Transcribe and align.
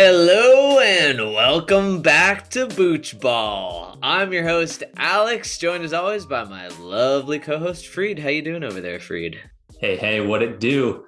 Hello 0.00 0.78
and 0.78 1.18
welcome 1.18 2.00
back 2.00 2.48
to 2.50 2.68
Booch 2.68 3.18
Ball. 3.18 3.98
I'm 4.00 4.32
your 4.32 4.44
host 4.44 4.84
Alex, 4.96 5.58
joined 5.58 5.82
as 5.82 5.92
always 5.92 6.24
by 6.24 6.44
my 6.44 6.68
lovely 6.78 7.40
co-host 7.40 7.88
Freed. 7.88 8.20
How 8.20 8.28
you 8.28 8.40
doing 8.40 8.62
over 8.62 8.80
there, 8.80 9.00
Freed? 9.00 9.40
Hey, 9.80 9.96
hey, 9.96 10.24
what 10.24 10.40
it 10.40 10.60
do? 10.60 11.04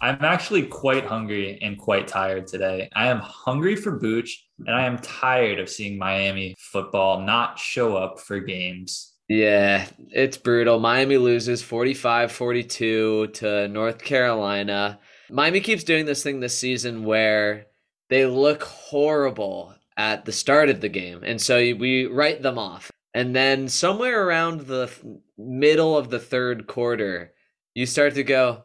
I'm 0.00 0.22
actually 0.22 0.62
quite 0.62 1.04
hungry 1.04 1.58
and 1.62 1.76
quite 1.76 2.06
tired 2.06 2.46
today. 2.46 2.88
I 2.94 3.08
am 3.08 3.18
hungry 3.18 3.74
for 3.74 3.98
Booch, 3.98 4.46
and 4.68 4.76
I 4.76 4.84
am 4.84 4.98
tired 4.98 5.58
of 5.58 5.68
seeing 5.68 5.98
Miami 5.98 6.54
football 6.60 7.22
not 7.22 7.58
show 7.58 7.96
up 7.96 8.20
for 8.20 8.38
games. 8.38 9.14
Yeah, 9.28 9.88
it's 10.10 10.36
brutal. 10.36 10.78
Miami 10.78 11.16
loses 11.16 11.60
45-42 11.60 13.32
to 13.32 13.66
North 13.66 13.98
Carolina. 13.98 15.00
Miami 15.28 15.58
keeps 15.58 15.82
doing 15.82 16.06
this 16.06 16.22
thing 16.22 16.38
this 16.38 16.56
season 16.56 17.02
where 17.02 17.66
they 18.12 18.26
look 18.26 18.62
horrible 18.62 19.74
at 19.96 20.24
the 20.24 20.32
start 20.32 20.68
of 20.68 20.80
the 20.80 20.88
game, 20.88 21.22
and 21.24 21.40
so 21.40 21.56
we 21.56 22.06
write 22.06 22.42
them 22.42 22.58
off. 22.58 22.90
And 23.14 23.36
then 23.36 23.68
somewhere 23.68 24.26
around 24.26 24.62
the 24.62 24.90
middle 25.36 25.96
of 25.98 26.10
the 26.10 26.18
third 26.18 26.66
quarter, 26.66 27.32
you 27.74 27.86
start 27.86 28.14
to 28.14 28.24
go, 28.24 28.64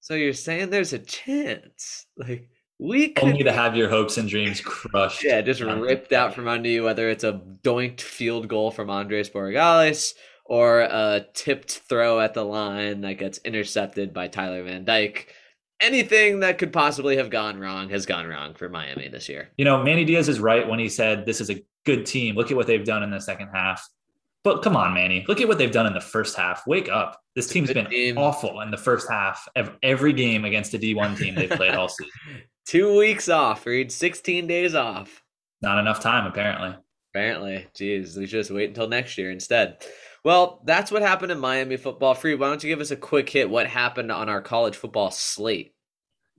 so 0.00 0.14
you're 0.14 0.32
saying 0.32 0.70
there's 0.70 0.92
a 0.92 0.98
chance? 0.98 2.06
Like 2.16 2.48
we 2.78 3.08
could 3.08 3.24
only 3.24 3.44
to 3.44 3.52
have 3.52 3.76
your 3.76 3.88
hopes 3.88 4.18
and 4.18 4.28
dreams 4.28 4.60
crushed. 4.60 5.24
Yeah, 5.24 5.40
just 5.40 5.60
ripped 5.60 6.12
out 6.12 6.34
from 6.34 6.48
under 6.48 6.68
you, 6.68 6.84
whether 6.84 7.08
it's 7.08 7.24
a 7.24 7.40
doinked 7.62 8.00
field 8.00 8.48
goal 8.48 8.70
from 8.70 8.90
Andres 8.90 9.30
Borregales 9.30 10.14
or 10.44 10.80
a 10.80 11.26
tipped 11.34 11.70
throw 11.88 12.20
at 12.20 12.34
the 12.34 12.44
line 12.44 13.00
that 13.00 13.18
gets 13.18 13.38
intercepted 13.38 14.12
by 14.12 14.28
Tyler 14.28 14.62
Van 14.62 14.84
Dyke 14.84 15.32
anything 15.80 16.40
that 16.40 16.58
could 16.58 16.72
possibly 16.72 17.16
have 17.16 17.30
gone 17.30 17.58
wrong 17.58 17.88
has 17.90 18.06
gone 18.06 18.26
wrong 18.26 18.54
for 18.54 18.68
Miami 18.68 19.08
this 19.08 19.28
year. 19.28 19.50
You 19.56 19.64
know, 19.64 19.82
Manny 19.82 20.04
Diaz 20.04 20.28
is 20.28 20.40
right 20.40 20.66
when 20.66 20.78
he 20.78 20.88
said 20.88 21.26
this 21.26 21.40
is 21.40 21.50
a 21.50 21.62
good 21.84 22.06
team. 22.06 22.34
Look 22.34 22.50
at 22.50 22.56
what 22.56 22.66
they've 22.66 22.84
done 22.84 23.02
in 23.02 23.10
the 23.10 23.20
second 23.20 23.48
half. 23.48 23.88
But 24.42 24.62
come 24.62 24.76
on, 24.76 24.94
Manny, 24.94 25.24
look 25.26 25.40
at 25.40 25.48
what 25.48 25.58
they've 25.58 25.72
done 25.72 25.86
in 25.86 25.92
the 25.92 26.00
first 26.00 26.36
half. 26.36 26.66
Wake 26.68 26.88
up. 26.88 27.20
This 27.34 27.48
team's 27.48 27.72
been 27.72 27.86
team. 27.86 28.16
awful 28.16 28.60
in 28.60 28.70
the 28.70 28.76
first 28.76 29.10
half 29.10 29.48
of 29.56 29.72
every 29.82 30.12
game 30.12 30.44
against 30.44 30.72
a 30.74 30.78
D1 30.78 31.18
team 31.18 31.34
they've 31.34 31.50
played 31.50 31.74
all 31.74 31.88
season. 31.88 32.12
Two 32.66 32.96
weeks 32.96 33.28
off, 33.28 33.66
Reed. 33.66 33.90
16 33.90 34.46
days 34.46 34.74
off. 34.74 35.22
Not 35.62 35.78
enough 35.78 36.00
time, 36.00 36.26
apparently. 36.26 36.76
Apparently. 37.12 37.66
Jeez, 37.74 38.16
we 38.16 38.26
should 38.26 38.38
just 38.38 38.50
wait 38.50 38.68
until 38.68 38.88
next 38.88 39.18
year 39.18 39.30
instead. 39.30 39.84
Well, 40.26 40.60
that's 40.64 40.90
what 40.90 41.02
happened 41.02 41.30
in 41.30 41.38
Miami 41.38 41.76
football. 41.76 42.12
Free, 42.12 42.34
why 42.34 42.48
don't 42.48 42.60
you 42.60 42.68
give 42.68 42.80
us 42.80 42.90
a 42.90 42.96
quick 42.96 43.30
hit? 43.30 43.48
What 43.48 43.68
happened 43.68 44.10
on 44.10 44.28
our 44.28 44.42
college 44.42 44.74
football 44.74 45.12
slate? 45.12 45.72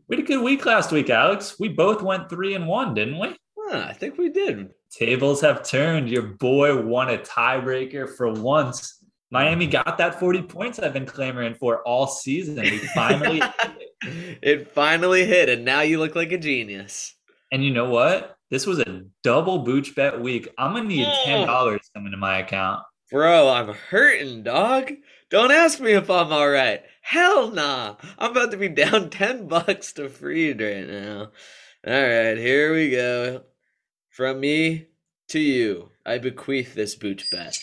We 0.09 0.17
had 0.17 0.25
a 0.25 0.27
good 0.27 0.43
week 0.43 0.65
last 0.65 0.91
week, 0.91 1.09
Alex. 1.09 1.55
We 1.57 1.69
both 1.69 2.01
went 2.01 2.29
three 2.29 2.53
and 2.53 2.67
one, 2.67 2.95
didn't 2.95 3.17
we? 3.17 3.37
Huh, 3.57 3.85
I 3.87 3.93
think 3.93 4.17
we 4.17 4.27
did. 4.27 4.71
Tables 4.91 5.39
have 5.39 5.63
turned. 5.63 6.09
Your 6.09 6.23
boy 6.23 6.81
won 6.81 7.11
a 7.11 7.17
tiebreaker 7.17 8.13
for 8.13 8.29
once. 8.29 9.01
Miami 9.31 9.67
got 9.67 9.97
that 9.99 10.19
40 10.19 10.41
points 10.41 10.79
I've 10.79 10.91
been 10.91 11.05
clamoring 11.05 11.55
for 11.55 11.81
all 11.83 12.07
season. 12.07 12.57
We 12.57 12.79
finally 12.93 13.41
it. 13.41 13.79
it 14.41 14.71
finally 14.73 15.23
hit, 15.23 15.47
and 15.47 15.63
now 15.63 15.79
you 15.79 15.99
look 15.99 16.13
like 16.13 16.33
a 16.33 16.37
genius. 16.37 17.15
And 17.53 17.63
you 17.63 17.71
know 17.71 17.89
what? 17.89 18.35
This 18.51 18.67
was 18.67 18.79
a 18.79 19.03
double 19.23 19.59
booch 19.59 19.95
bet 19.95 20.19
week. 20.19 20.49
I'm 20.57 20.73
gonna 20.73 20.89
need 20.89 21.07
ten 21.23 21.47
dollars 21.47 21.89
coming 21.95 22.11
to 22.11 22.17
my 22.17 22.39
account. 22.39 22.83
Bro, 23.09 23.47
I'm 23.47 23.73
hurting, 23.73 24.43
dog. 24.43 24.91
Don't 25.29 25.51
ask 25.51 25.79
me 25.79 25.93
if 25.93 26.09
I'm 26.09 26.33
all 26.33 26.49
right. 26.49 26.83
Hell 27.01 27.51
nah. 27.51 27.95
I'm 28.17 28.31
about 28.31 28.51
to 28.51 28.57
be 28.57 28.67
down 28.67 29.09
10 29.09 29.47
bucks 29.47 29.93
to 29.93 30.09
Freed 30.09 30.61
right 30.61 30.85
now. 30.85 31.31
All 31.85 31.93
right, 31.93 32.37
here 32.37 32.73
we 32.73 32.91
go. 32.91 33.43
From 34.09 34.41
me 34.41 34.87
to 35.29 35.39
you, 35.39 35.89
I 36.05 36.17
bequeath 36.17 36.73
this 36.73 36.95
booch 36.95 37.31
bet. 37.31 37.57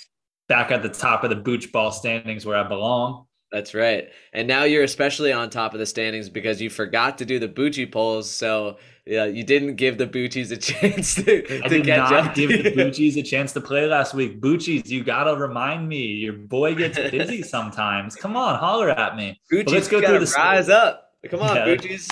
Back 0.48 0.70
at 0.70 0.82
the 0.82 0.88
top 0.88 1.24
of 1.24 1.30
the 1.30 1.36
booch 1.36 1.70
ball 1.72 1.92
standings 1.92 2.46
where 2.46 2.56
I 2.56 2.66
belong. 2.66 3.26
That's 3.54 3.72
right. 3.72 4.10
And 4.32 4.48
now 4.48 4.64
you're 4.64 4.82
especially 4.82 5.32
on 5.32 5.48
top 5.48 5.74
of 5.74 5.78
the 5.78 5.86
standings 5.86 6.28
because 6.28 6.60
you 6.60 6.68
forgot 6.68 7.18
to 7.18 7.24
do 7.24 7.38
the 7.38 7.48
Bucci 7.48 7.90
polls. 7.90 8.28
So 8.28 8.78
yeah, 9.06 9.26
you 9.26 9.44
didn't 9.44 9.76
give 9.76 9.96
the 9.96 10.08
Bucci's 10.08 10.50
a 10.50 10.56
chance 10.72 11.14
to, 11.14 11.62
I 11.64 11.68
to 11.68 11.82
did 11.82 11.86
not 11.86 12.34
give 12.34 12.48
the 12.50 12.72
Bucci's 12.76 13.16
a 13.16 13.22
chance 13.22 13.52
to 13.52 13.60
play 13.60 13.86
last 13.86 14.12
week. 14.12 14.40
Bucci's, 14.40 14.90
you 14.90 15.04
gotta 15.04 15.36
remind 15.36 15.88
me. 15.88 16.04
Your 16.04 16.32
boy 16.32 16.74
gets 16.74 16.98
busy 17.12 17.42
sometimes. 17.56 18.16
Come 18.16 18.36
on, 18.36 18.58
holler 18.58 18.90
at 18.90 19.14
me. 19.14 19.40
Bucci's, 19.52 19.72
let's 19.72 19.88
go 19.88 20.00
through 20.00 20.18
the 20.18 20.34
rise 20.36 20.64
slate. 20.66 20.76
up. 20.76 21.12
Come 21.30 21.38
on, 21.38 21.54
yeah. 21.54 21.66
Bucci's. 21.66 22.08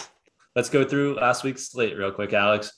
Let's 0.54 0.68
go 0.68 0.84
through 0.84 1.16
last 1.16 1.42
week's 1.42 1.68
slate 1.72 1.98
real 1.98 2.12
quick, 2.12 2.32
Alex. 2.34 2.70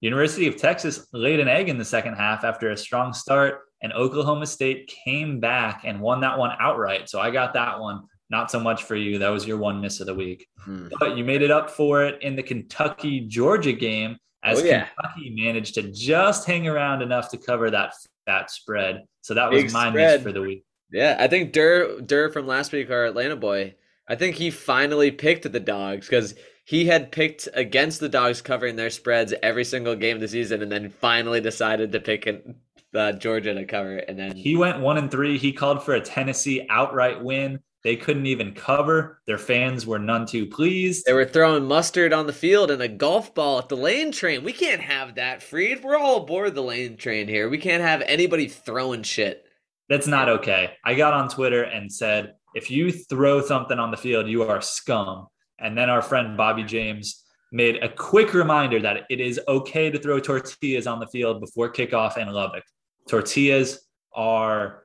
University 0.00 0.48
of 0.48 0.56
Texas 0.56 1.06
laid 1.12 1.38
an 1.38 1.46
egg 1.46 1.68
in 1.68 1.78
the 1.78 1.84
second 1.84 2.14
half 2.14 2.42
after 2.42 2.72
a 2.72 2.76
strong 2.76 3.12
start 3.12 3.67
and 3.82 3.92
Oklahoma 3.92 4.46
State 4.46 4.92
came 5.04 5.40
back 5.40 5.82
and 5.84 6.00
won 6.00 6.20
that 6.20 6.38
one 6.38 6.50
outright. 6.60 7.08
So 7.08 7.20
I 7.20 7.30
got 7.30 7.54
that 7.54 7.78
one. 7.78 8.02
Not 8.30 8.50
so 8.50 8.60
much 8.60 8.84
for 8.84 8.94
you. 8.94 9.18
That 9.18 9.30
was 9.30 9.46
your 9.46 9.56
one 9.56 9.80
miss 9.80 10.00
of 10.00 10.06
the 10.06 10.14
week. 10.14 10.46
Hmm. 10.58 10.88
But 11.00 11.16
you 11.16 11.24
made 11.24 11.42
it 11.42 11.50
up 11.50 11.70
for 11.70 12.04
it 12.04 12.22
in 12.22 12.36
the 12.36 12.42
Kentucky 12.42 13.20
Georgia 13.20 13.72
game 13.72 14.18
as 14.42 14.60
oh, 14.60 14.64
yeah. 14.64 14.86
Kentucky 14.86 15.34
managed 15.34 15.74
to 15.74 15.82
just 15.92 16.46
hang 16.46 16.68
around 16.68 17.02
enough 17.02 17.30
to 17.30 17.38
cover 17.38 17.70
that 17.70 17.94
fat 18.26 18.50
spread. 18.50 19.04
So 19.22 19.34
that 19.34 19.50
was 19.50 19.62
Big 19.62 19.72
my 19.72 19.88
spread. 19.88 20.20
miss 20.20 20.22
for 20.22 20.32
the 20.32 20.42
week. 20.42 20.64
Yeah, 20.90 21.16
I 21.18 21.26
think 21.26 21.52
Durr 21.52 22.00
Durr 22.00 22.30
from 22.30 22.46
last 22.46 22.72
week, 22.72 22.90
our 22.90 23.06
Atlanta 23.06 23.36
boy, 23.36 23.74
I 24.08 24.14
think 24.14 24.36
he 24.36 24.50
finally 24.50 25.10
picked 25.10 25.50
the 25.50 25.60
dogs 25.60 26.06
because 26.06 26.34
he 26.64 26.86
had 26.86 27.12
picked 27.12 27.48
against 27.54 28.00
the 28.00 28.08
dogs 28.08 28.40
covering 28.42 28.76
their 28.76 28.90
spreads 28.90 29.34
every 29.42 29.64
single 29.64 29.96
game 29.96 30.16
of 30.16 30.20
the 30.20 30.28
season, 30.28 30.62
and 30.62 30.72
then 30.72 30.90
finally 30.90 31.40
decided 31.40 31.92
to 31.92 32.00
pick 32.00 32.26
an, 32.26 32.56
uh, 32.98 33.12
Georgia 33.12 33.54
to 33.54 33.64
cover. 33.64 33.98
And 33.98 34.18
then 34.18 34.36
he 34.36 34.56
went 34.56 34.80
one 34.80 34.98
and 34.98 35.10
three. 35.10 35.38
He 35.38 35.52
called 35.52 35.82
for 35.82 35.94
a 35.94 36.00
Tennessee 36.00 36.66
outright 36.68 37.22
win. 37.22 37.60
They 37.84 37.94
couldn't 37.96 38.26
even 38.26 38.54
cover. 38.54 39.20
Their 39.26 39.38
fans 39.38 39.86
were 39.86 40.00
none 40.00 40.26
too 40.26 40.46
pleased. 40.46 41.06
They 41.06 41.12
were 41.12 41.24
throwing 41.24 41.66
mustard 41.66 42.12
on 42.12 42.26
the 42.26 42.32
field 42.32 42.70
and 42.70 42.82
a 42.82 42.88
golf 42.88 43.34
ball 43.34 43.60
at 43.60 43.68
the 43.68 43.76
lane 43.76 44.10
train. 44.10 44.42
We 44.42 44.52
can't 44.52 44.80
have 44.80 45.14
that, 45.14 45.42
Freed. 45.42 45.84
We're 45.84 45.96
all 45.96 46.22
aboard 46.22 46.54
the 46.54 46.62
lane 46.62 46.96
train 46.96 47.28
here. 47.28 47.48
We 47.48 47.58
can't 47.58 47.82
have 47.82 48.02
anybody 48.02 48.48
throwing 48.48 49.04
shit. 49.04 49.44
That's 49.88 50.08
not 50.08 50.28
okay. 50.28 50.72
I 50.84 50.94
got 50.94 51.14
on 51.14 51.28
Twitter 51.28 51.62
and 51.62 51.90
said, 51.90 52.34
if 52.54 52.70
you 52.70 52.90
throw 52.90 53.40
something 53.40 53.78
on 53.78 53.90
the 53.90 53.96
field, 53.96 54.28
you 54.28 54.42
are 54.42 54.60
scum. 54.60 55.28
And 55.60 55.78
then 55.78 55.88
our 55.88 56.02
friend 56.02 56.36
Bobby 56.36 56.64
James 56.64 57.24
made 57.52 57.82
a 57.82 57.88
quick 57.88 58.34
reminder 58.34 58.80
that 58.80 59.04
it 59.08 59.20
is 59.20 59.40
okay 59.48 59.90
to 59.90 59.98
throw 59.98 60.20
tortillas 60.20 60.86
on 60.86 61.00
the 61.00 61.06
field 61.06 61.40
before 61.40 61.72
kickoff 61.72 62.18
in 62.18 62.28
Lubbock. 62.28 62.64
Tortillas 63.08 63.80
are 64.12 64.84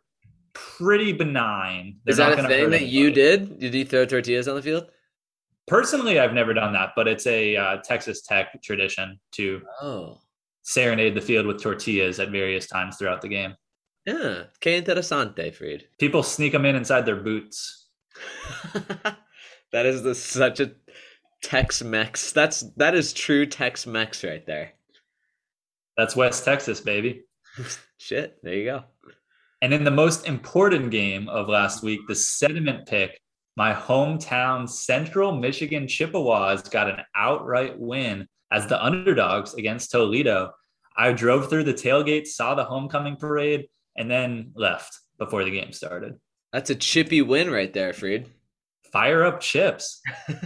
pretty 0.53 1.13
benign. 1.13 1.97
They're 2.05 2.11
Is 2.11 2.17
that 2.17 2.39
a 2.39 2.47
thing 2.47 2.69
that 2.71 2.87
you 2.87 3.11
did? 3.11 3.59
Did 3.59 3.73
you 3.73 3.85
throw 3.85 4.05
tortillas 4.05 4.47
on 4.47 4.55
the 4.55 4.61
field? 4.61 4.87
Personally, 5.67 6.19
I've 6.19 6.33
never 6.33 6.53
done 6.53 6.73
that, 6.73 6.89
but 6.95 7.07
it's 7.07 7.25
a 7.27 7.55
uh, 7.55 7.77
Texas 7.83 8.21
Tech 8.21 8.61
tradition 8.61 9.19
to 9.33 9.61
oh. 9.81 10.19
serenade 10.63 11.15
the 11.15 11.21
field 11.21 11.45
with 11.45 11.61
tortillas 11.61 12.19
at 12.19 12.31
various 12.31 12.67
times 12.67 12.97
throughout 12.97 13.21
the 13.21 13.29
game. 13.29 13.55
Yeah, 14.05 14.43
que 14.59 14.81
interesante, 14.81 15.53
Freed. 15.53 15.87
People 15.99 16.23
sneak 16.23 16.51
them 16.51 16.65
in 16.65 16.75
inside 16.75 17.05
their 17.05 17.15
boots. 17.15 17.87
that 19.71 19.85
is 19.85 20.03
the, 20.03 20.13
such 20.13 20.59
a 20.59 20.73
Tex-Mex. 21.41 22.33
That's 22.33 22.61
that 22.75 22.95
is 22.95 23.13
true 23.13 23.45
Tex-Mex 23.45 24.23
right 24.23 24.45
there. 24.45 24.73
That's 25.95 26.15
West 26.15 26.43
Texas, 26.43 26.81
baby. 26.81 27.23
Shit, 27.97 28.37
there 28.43 28.53
you 28.53 28.65
go. 28.65 28.83
And 29.61 29.73
in 29.73 29.83
the 29.83 29.91
most 29.91 30.27
important 30.27 30.91
game 30.91 31.29
of 31.29 31.47
last 31.47 31.83
week, 31.83 32.01
the 32.07 32.15
sediment 32.15 32.85
pick, 32.87 33.19
my 33.55 33.73
hometown 33.73 34.67
Central 34.67 35.31
Michigan 35.31 35.87
Chippewas 35.87 36.63
got 36.63 36.89
an 36.89 37.05
outright 37.15 37.79
win 37.79 38.27
as 38.51 38.67
the 38.67 38.83
underdogs 38.83 39.53
against 39.53 39.91
Toledo. 39.91 40.51
I 40.97 41.13
drove 41.13 41.49
through 41.49 41.63
the 41.63 41.73
tailgate, 41.73 42.27
saw 42.27 42.55
the 42.55 42.65
homecoming 42.65 43.15
parade, 43.15 43.67
and 43.95 44.09
then 44.09 44.51
left 44.55 44.99
before 45.17 45.43
the 45.43 45.51
game 45.51 45.71
started. 45.71 46.19
That's 46.51 46.69
a 46.69 46.75
chippy 46.75 47.21
win 47.21 47.49
right 47.49 47.73
there, 47.73 47.93
Freed. 47.93 48.27
Fire 48.91 49.23
up 49.23 49.39
chips. 49.39 50.01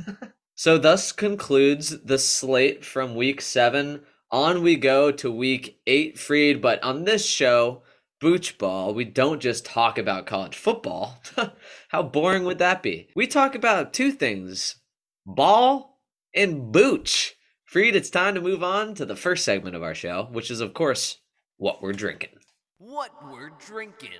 so, 0.55 0.77
thus 0.77 1.11
concludes 1.11 2.01
the 2.03 2.17
slate 2.17 2.85
from 2.85 3.15
week 3.15 3.41
seven. 3.41 4.01
On 4.29 4.61
we 4.61 4.75
go 4.75 5.11
to 5.11 5.31
week 5.31 5.79
eight, 5.87 6.19
Freed. 6.19 6.61
But 6.61 6.83
on 6.83 7.05
this 7.05 7.25
show, 7.25 7.83
Booch 8.19 8.57
Ball, 8.57 8.93
we 8.93 9.05
don't 9.05 9.41
just 9.41 9.65
talk 9.65 9.97
about 9.97 10.25
college 10.25 10.55
football. 10.55 11.21
How 11.89 12.03
boring 12.03 12.43
would 12.43 12.57
that 12.57 12.83
be? 12.83 13.09
We 13.15 13.27
talk 13.27 13.55
about 13.55 13.93
two 13.93 14.11
things 14.11 14.77
ball 15.25 16.01
and 16.33 16.71
booch. 16.71 17.35
Freed, 17.63 17.95
it's 17.95 18.09
time 18.09 18.35
to 18.35 18.41
move 18.41 18.63
on 18.63 18.95
to 18.95 19.05
the 19.05 19.15
first 19.15 19.45
segment 19.45 19.75
of 19.75 19.83
our 19.83 19.95
show, 19.95 20.27
which 20.31 20.49
is, 20.49 20.61
of 20.61 20.73
course, 20.73 21.19
what 21.57 21.81
we're 21.81 21.93
drinking. 21.93 22.29
What 22.77 23.11
we're 23.29 23.51
drinking. 23.65 24.11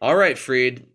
All 0.00 0.16
right, 0.16 0.36
Freed. 0.36 0.86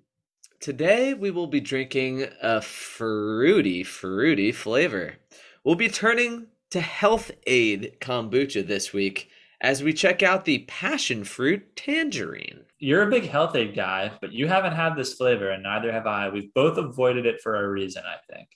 Today 0.60 1.14
we 1.16 1.32
will 1.32 1.48
be 1.48 1.60
drinking 1.60 2.28
a 2.42 2.62
fruity, 2.62 3.84
fruity 3.84 4.52
flavor. 4.52 5.16
We'll 5.64 5.76
be 5.76 5.90
turning 5.90 6.48
to 6.72 6.82
Health 6.82 7.32
Aid 7.48 7.98
Kombucha 8.00 8.66
this 8.66 8.94
week 8.94 9.30
as 9.62 9.84
we 9.84 9.94
check 9.94 10.24
out 10.24 10.46
the 10.46 10.60
passion 10.68 11.24
fruit 11.24 11.76
tangerine. 11.76 12.62
You're 12.80 13.04
a 13.04 13.12
big 13.12 13.28
Health-Ade 13.28 13.76
guy, 13.76 14.12
but 14.22 14.32
you 14.32 14.48
haven't 14.48 14.74
had 14.74 14.96
this 14.96 15.14
flavor, 15.14 15.52
and 15.52 15.62
neither 15.62 15.92
have 15.92 16.08
I. 16.08 16.30
We've 16.30 16.54
both 16.54 16.78
avoided 16.78 17.28
it 17.28 17.42
for 17.42 17.64
a 17.64 17.70
reason, 17.70 18.04
I 18.06 18.34
think. 18.34 18.50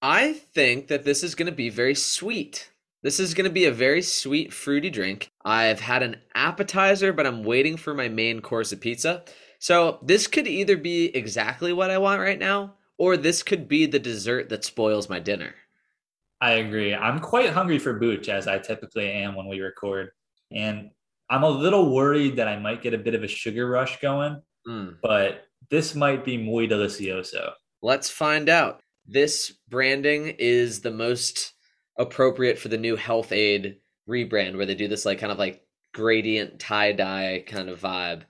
I 0.00 0.32
think 0.32 0.88
that 0.88 1.04
this 1.04 1.22
is 1.22 1.34
going 1.34 1.50
to 1.50 1.56
be 1.56 1.68
very 1.68 1.94
sweet. 1.94 2.70
This 3.02 3.20
is 3.20 3.34
going 3.34 3.44
to 3.44 3.52
be 3.52 3.66
a 3.66 3.72
very 3.72 4.02
sweet, 4.02 4.52
fruity 4.52 4.88
drink. 4.88 5.30
I've 5.44 5.80
had 5.80 6.02
an 6.02 6.16
appetizer, 6.34 7.12
but 7.12 7.26
I'm 7.26 7.44
waiting 7.44 7.76
for 7.76 7.92
my 7.92 8.08
main 8.08 8.40
course 8.40 8.72
of 8.72 8.80
pizza. 8.80 9.24
So 9.58 9.98
this 10.02 10.26
could 10.26 10.46
either 10.46 10.76
be 10.76 11.06
exactly 11.14 11.72
what 11.72 11.90
I 11.90 11.98
want 11.98 12.20
right 12.20 12.38
now, 12.38 12.74
or 12.98 13.16
this 13.16 13.42
could 13.42 13.68
be 13.68 13.84
the 13.86 13.98
dessert 13.98 14.48
that 14.48 14.64
spoils 14.64 15.10
my 15.10 15.18
dinner. 15.18 15.54
I 16.40 16.52
agree. 16.52 16.94
I'm 16.94 17.18
quite 17.20 17.50
hungry 17.50 17.78
for 17.78 17.94
booch, 17.94 18.28
as 18.28 18.46
I 18.46 18.58
typically 18.58 19.10
am 19.10 19.34
when 19.34 19.48
we 19.48 19.60
record. 19.60 20.10
And 20.52 20.90
I'm 21.30 21.42
a 21.42 21.48
little 21.48 21.94
worried 21.94 22.36
that 22.36 22.48
I 22.48 22.58
might 22.58 22.82
get 22.82 22.94
a 22.94 22.98
bit 22.98 23.14
of 23.14 23.22
a 23.24 23.28
sugar 23.28 23.68
rush 23.68 24.00
going, 24.00 24.40
Mm. 24.68 24.96
but 25.02 25.44
this 25.70 25.94
might 25.94 26.24
be 26.24 26.36
muy 26.36 26.66
delicioso. 26.68 27.52
Let's 27.82 28.10
find 28.10 28.48
out. 28.48 28.80
This 29.06 29.52
branding 29.68 30.34
is 30.38 30.80
the 30.80 30.90
most 30.90 31.52
appropriate 31.98 32.58
for 32.58 32.68
the 32.68 32.76
new 32.78 32.96
Health-Ade 32.96 33.76
rebrand, 34.08 34.56
where 34.56 34.66
they 34.66 34.74
do 34.74 34.88
this 34.88 35.06
like 35.06 35.18
kind 35.20 35.32
of 35.32 35.38
like 35.38 35.64
gradient 35.94 36.58
tie 36.60 36.92
dye 36.92 37.44
kind 37.46 37.68
of 37.70 37.80
vibe. 37.80 38.22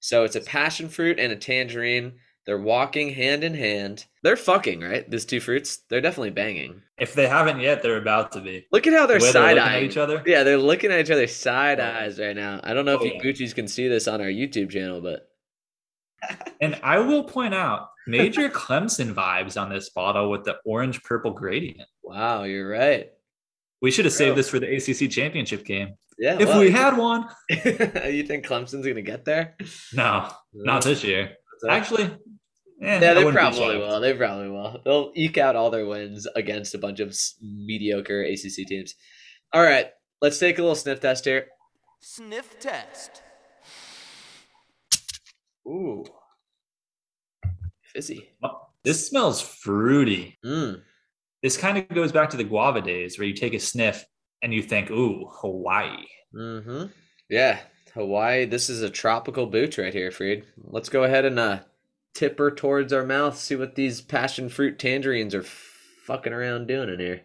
So 0.00 0.24
it's 0.24 0.36
a 0.36 0.40
passion 0.40 0.88
fruit 0.88 1.18
and 1.18 1.32
a 1.32 1.36
tangerine. 1.36 2.18
They're 2.46 2.58
walking 2.58 3.14
hand 3.14 3.42
in 3.42 3.54
hand. 3.54 4.04
They're 4.22 4.36
fucking, 4.36 4.80
right? 4.80 5.10
These 5.10 5.24
two 5.24 5.40
fruits, 5.40 5.78
they're 5.88 6.02
definitely 6.02 6.30
banging. 6.30 6.82
If 6.98 7.14
they 7.14 7.26
haven't 7.26 7.60
yet, 7.60 7.82
they're 7.82 7.96
about 7.96 8.32
to 8.32 8.40
be. 8.40 8.66
Look 8.70 8.86
at 8.86 8.92
how 8.92 9.06
they're 9.06 9.18
The 9.18 9.32
side 9.32 9.58
eyeing 9.58 9.86
each 9.86 9.96
other. 9.96 10.22
Yeah, 10.26 10.42
they're 10.42 10.58
looking 10.58 10.92
at 10.92 11.00
each 11.00 11.10
other 11.10 11.26
side 11.26 11.80
eyes 11.80 12.18
right 12.18 12.36
now. 12.36 12.60
I 12.62 12.74
don't 12.74 12.84
know 12.84 12.94
if 12.94 13.00
Oh, 13.00 13.04
you 13.04 13.14
yeah. 13.14 13.22
Gucci's 13.22 13.54
can 13.54 13.66
see 13.66 13.88
this 13.88 14.06
on 14.06 14.20
our 14.20 14.28
YouTube 14.28 14.70
channel, 14.70 15.00
but 15.00 15.28
And 16.60 16.78
I 16.82 16.98
will 16.98 17.24
point 17.24 17.54
out 17.54 17.88
major 18.06 18.48
Clemson 18.50 19.14
vibes 19.14 19.60
on 19.60 19.70
this 19.70 19.88
bottle 19.90 20.30
with 20.30 20.44
the 20.44 20.58
orange 20.66 21.02
purple 21.02 21.32
gradient. 21.32 21.88
wow, 22.02 22.42
you're 22.44 22.68
right. 22.68 23.10
We 23.80 23.90
should 23.90 24.04
have 24.04 24.12
Bro. 24.12 24.26
saved 24.26 24.38
this 24.38 24.48
for 24.50 24.58
the 24.58 24.76
ACC 24.76 25.10
championship 25.10 25.64
game. 25.64 25.94
Yeah. 26.18 26.38
If 26.38 26.48
well, 26.48 26.60
we 26.60 26.70
had 26.70 26.96
one. 26.96 27.28
you 27.50 28.22
think 28.22 28.46
Clemson's 28.46 28.86
gonna 28.86 29.02
get 29.02 29.24
there? 29.24 29.56
No, 29.92 30.30
not 30.52 30.82
mm. 30.82 30.84
this 30.84 31.04
year. 31.04 31.36
Actually, 31.68 32.04
eh, 32.82 33.00
Yeah, 33.00 33.14
they 33.14 33.30
probably 33.30 33.78
will. 33.78 34.00
They 34.00 34.14
probably 34.14 34.50
will. 34.50 34.80
They'll 34.84 35.12
eke 35.14 35.38
out 35.38 35.56
all 35.56 35.70
their 35.70 35.86
wins 35.86 36.26
against 36.36 36.74
a 36.74 36.78
bunch 36.78 37.00
of 37.00 37.16
mediocre 37.40 38.22
ACC 38.22 38.66
teams. 38.66 38.94
All 39.52 39.62
right, 39.62 39.88
let's 40.20 40.38
take 40.38 40.58
a 40.58 40.62
little 40.62 40.74
sniff 40.74 41.00
test 41.00 41.24
here. 41.24 41.46
Sniff 42.00 42.58
test. 42.60 43.22
Ooh, 45.66 46.04
fizzy. 47.82 48.30
This 48.82 49.08
smells 49.08 49.40
fruity. 49.40 50.38
Mm. 50.44 50.82
This 51.42 51.56
kind 51.56 51.78
of 51.78 51.88
goes 51.88 52.12
back 52.12 52.30
to 52.30 52.36
the 52.36 52.44
guava 52.44 52.82
days 52.82 53.18
where 53.18 53.26
you 53.26 53.34
take 53.34 53.54
a 53.54 53.58
sniff 53.60 54.04
and 54.42 54.52
you 54.52 54.62
think, 54.62 54.90
ooh, 54.90 55.26
Hawaii. 55.40 56.04
Mm-hmm. 56.34 56.86
Yeah, 57.30 57.60
Hawaii. 57.94 58.44
This 58.44 58.68
is 58.68 58.82
a 58.82 58.90
tropical 58.90 59.46
booch 59.46 59.78
right 59.78 59.94
here, 59.94 60.10
Freed. 60.10 60.44
Let's 60.62 60.88
go 60.88 61.04
ahead 61.04 61.24
and 61.24 61.38
uh, 61.38 61.60
tip 62.12 62.38
her 62.38 62.50
towards 62.50 62.92
our 62.92 63.04
mouth. 63.04 63.38
See 63.38 63.56
what 63.56 63.76
these 63.76 64.00
passion 64.00 64.48
fruit 64.48 64.78
tangerines 64.78 65.34
are 65.34 65.44
fucking 65.44 66.32
around 66.32 66.66
doing 66.66 66.88
in 66.88 66.98
here. 66.98 67.22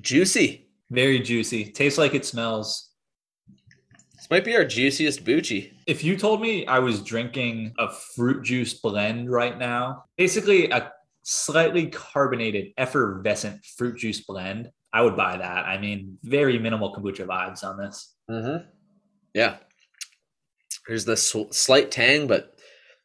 Juicy. 0.00 0.66
Very 0.90 1.20
juicy. 1.20 1.64
Tastes 1.66 1.98
like 1.98 2.14
it 2.14 2.24
smells. 2.24 2.90
This 4.16 4.30
might 4.30 4.44
be 4.44 4.56
our 4.56 4.64
juiciest 4.64 5.24
boochie. 5.24 5.72
If 5.86 6.04
you 6.04 6.16
told 6.16 6.40
me 6.40 6.66
I 6.66 6.78
was 6.78 7.02
drinking 7.02 7.74
a 7.78 7.90
fruit 7.90 8.44
juice 8.44 8.74
blend 8.74 9.30
right 9.30 9.58
now, 9.58 10.04
basically 10.16 10.70
a 10.70 10.92
slightly 11.22 11.86
carbonated, 11.86 12.72
effervescent 12.78 13.64
fruit 13.64 13.98
juice 13.98 14.20
blend, 14.20 14.70
I 14.92 15.02
would 15.02 15.16
buy 15.16 15.36
that. 15.36 15.66
I 15.66 15.78
mean, 15.78 16.18
very 16.22 16.58
minimal 16.58 16.94
kombucha 16.94 17.26
vibes 17.26 17.64
on 17.64 17.78
this. 17.78 18.14
Mm-hmm. 18.30 18.66
Yeah. 19.34 19.56
There's 20.86 21.04
the 21.04 21.16
sl- 21.16 21.50
slight 21.50 21.90
tang, 21.90 22.26
but 22.26 22.54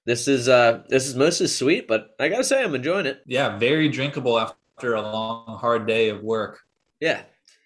this 0.05 0.27
is 0.27 0.47
uh 0.49 0.83
this 0.89 1.05
is 1.07 1.15
mostly 1.15 1.47
sweet. 1.47 1.87
But 1.87 2.15
I 2.19 2.29
gotta 2.29 2.43
say, 2.43 2.63
I'm 2.63 2.75
enjoying 2.75 3.05
it. 3.05 3.21
Yeah, 3.25 3.57
very 3.57 3.89
drinkable 3.89 4.39
after 4.39 4.95
a 4.95 5.01
long, 5.01 5.57
hard 5.59 5.87
day 5.87 6.09
of 6.09 6.21
work. 6.23 6.59
Yeah, 6.99 7.21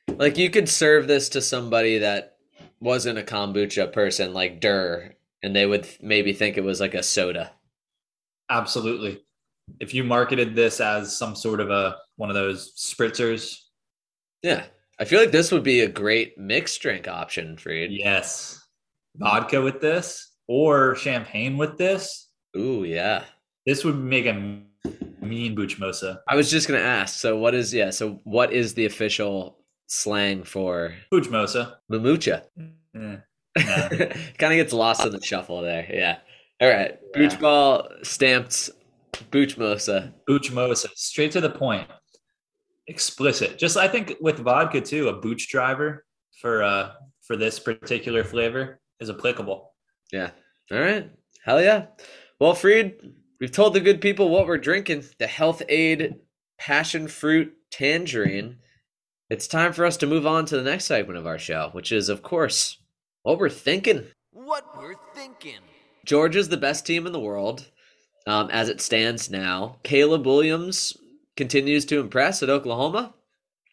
like 0.09 0.37
you 0.37 0.49
could 0.49 0.67
serve 0.69 1.07
this 1.07 1.29
to 1.29 1.41
somebody 1.41 1.99
that 1.99 2.37
wasn't 2.79 3.19
a 3.19 3.23
kombucha 3.23 3.93
person, 3.93 4.33
like 4.33 4.59
Durr, 4.59 5.13
and 5.43 5.55
they 5.55 5.65
would 5.65 5.87
maybe 6.01 6.33
think 6.33 6.57
it 6.57 6.63
was 6.63 6.79
like 6.81 6.93
a 6.95 7.03
soda. 7.03 7.51
Absolutely. 8.49 9.21
If 9.79 9.93
you 9.93 10.03
marketed 10.03 10.55
this 10.55 10.81
as 10.81 11.15
some 11.15 11.35
sort 11.35 11.59
of 11.61 11.69
a 11.69 11.97
one 12.17 12.29
of 12.29 12.35
those 12.35 12.73
spritzers, 12.75 13.57
Yeah, 14.43 14.65
I 14.99 15.05
feel 15.05 15.19
like 15.21 15.31
this 15.31 15.51
would 15.51 15.63
be 15.63 15.81
a 15.81 15.87
great 15.87 16.37
mixed 16.37 16.81
drink 16.81 17.07
option 17.07 17.57
for 17.57 17.71
you. 17.71 17.87
yes. 17.89 18.60
Vodka 19.15 19.61
with 19.61 19.81
this 19.81 20.31
or 20.47 20.95
champagne 20.95 21.57
with 21.57 21.77
this, 21.77 22.29
Ooh, 22.57 22.83
yeah. 22.83 23.23
this 23.65 23.83
would 23.83 23.97
make 23.97 24.25
a 24.25 24.33
mean 24.33 25.55
buchmosa. 25.55 26.19
I 26.27 26.35
was 26.35 26.49
just 26.49 26.67
gonna 26.67 26.79
ask. 26.79 27.19
So 27.19 27.37
what 27.37 27.53
is 27.53 27.73
yeah? 27.73 27.89
So 27.89 28.19
what 28.23 28.51
is 28.51 28.73
the 28.73 28.85
official 28.85 29.59
slang 29.87 30.43
for 30.43 30.95
Buchmosa. 31.11 31.75
mamucha? 31.91 32.43
Eh. 32.95 33.17
kind 34.37 34.53
of 34.53 34.57
gets 34.57 34.73
lost 34.73 35.05
in 35.05 35.11
the 35.11 35.21
shuffle 35.21 35.61
there. 35.61 35.87
Yeah. 35.91 36.17
All 36.61 36.69
right. 36.69 36.97
Yeah. 37.15 37.21
Booch 37.21 37.39
ball 37.39 37.89
stamped 38.03 38.69
Booch 39.29 39.57
Mosa. 39.57 40.13
Buchmosa, 40.27 40.89
straight 40.95 41.31
to 41.31 41.41
the 41.41 41.49
point, 41.49 41.87
explicit. 42.87 43.57
Just 43.57 43.77
I 43.77 43.87
think 43.87 44.15
with 44.21 44.39
vodka 44.39 44.81
too, 44.81 45.09
a 45.09 45.13
booch 45.13 45.49
driver 45.49 46.05
for 46.39 46.63
uh 46.63 46.91
for 47.21 47.35
this 47.35 47.59
particular 47.59 48.23
flavor 48.23 48.80
is 49.01 49.09
applicable. 49.09 49.73
Yeah. 50.13 50.31
All 50.71 50.79
right. 50.79 51.11
Hell 51.43 51.61
yeah. 51.61 51.87
Well, 52.39 52.53
Freed, 52.53 52.95
we've 53.39 53.51
told 53.51 53.73
the 53.73 53.81
good 53.81 53.99
people 53.99 54.29
what 54.29 54.47
we're 54.47 54.57
drinking 54.57 55.03
the 55.19 55.27
Health-Ade 55.27 56.15
Passion 56.57 57.07
Fruit 57.07 57.53
Tangerine. 57.71 58.59
It's 59.29 59.47
time 59.47 59.73
for 59.73 59.85
us 59.85 59.97
to 59.97 60.07
move 60.07 60.25
on 60.25 60.45
to 60.45 60.57
the 60.57 60.69
next 60.69 60.85
segment 60.85 61.17
of 61.17 61.27
our 61.27 61.39
show, 61.39 61.69
which 61.73 61.91
is, 61.91 62.09
of 62.09 62.21
course, 62.21 62.77
what 63.23 63.39
we're 63.39 63.49
thinking. 63.49 64.05
What 64.31 64.65
we're 64.77 64.95
thinking. 65.15 65.59
Georgia's 66.05 66.49
the 66.49 66.57
best 66.57 66.85
team 66.85 67.05
in 67.05 67.13
the 67.13 67.19
world 67.19 67.69
um, 68.27 68.49
as 68.51 68.69
it 68.69 68.81
stands 68.81 69.29
now. 69.29 69.77
Caleb 69.83 70.25
Williams 70.25 70.97
continues 71.35 71.85
to 71.85 71.99
impress 71.99 72.43
at 72.43 72.49
Oklahoma. 72.49 73.13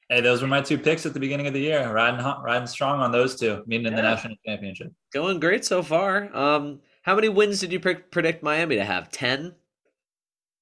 Hey, 0.08 0.22
those 0.22 0.40
were 0.40 0.48
my 0.48 0.62
two 0.62 0.78
picks 0.78 1.04
at 1.04 1.12
the 1.12 1.20
beginning 1.20 1.46
of 1.48 1.52
the 1.52 1.60
year. 1.60 1.92
Riding 1.92 2.20
hot, 2.20 2.42
riding 2.42 2.66
strong 2.66 3.00
on 3.00 3.12
those 3.12 3.38
two, 3.38 3.62
meeting 3.66 3.86
in 3.86 3.94
the 3.94 4.00
national 4.00 4.36
championship. 4.46 4.90
Going 5.12 5.38
great 5.38 5.66
so 5.66 5.82
far. 5.82 6.34
Um, 6.34 6.80
how 7.02 7.14
many 7.14 7.28
wins 7.28 7.60
did 7.60 7.72
you 7.72 7.80
pre- 7.80 7.96
predict 7.96 8.42
Miami 8.42 8.76
to 8.76 8.84
have? 8.84 9.10
10? 9.10 9.54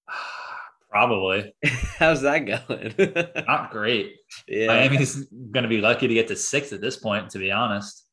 Probably 0.91 1.55
How's 1.99 2.23
that 2.23 2.41
going? 2.41 3.45
not 3.47 3.71
great. 3.71 4.15
yeah, 4.49 4.67
Miami's 4.69 5.27
going 5.27 5.63
to 5.63 5.69
be 5.69 5.81
lucky 5.81 6.09
to 6.09 6.15
get 6.15 6.29
to 6.29 6.37
six 6.37 6.73
at 6.73 6.81
this 6.81 6.97
point. 6.97 7.31
To 7.31 7.39
be 7.39 7.53
honest, 7.53 8.05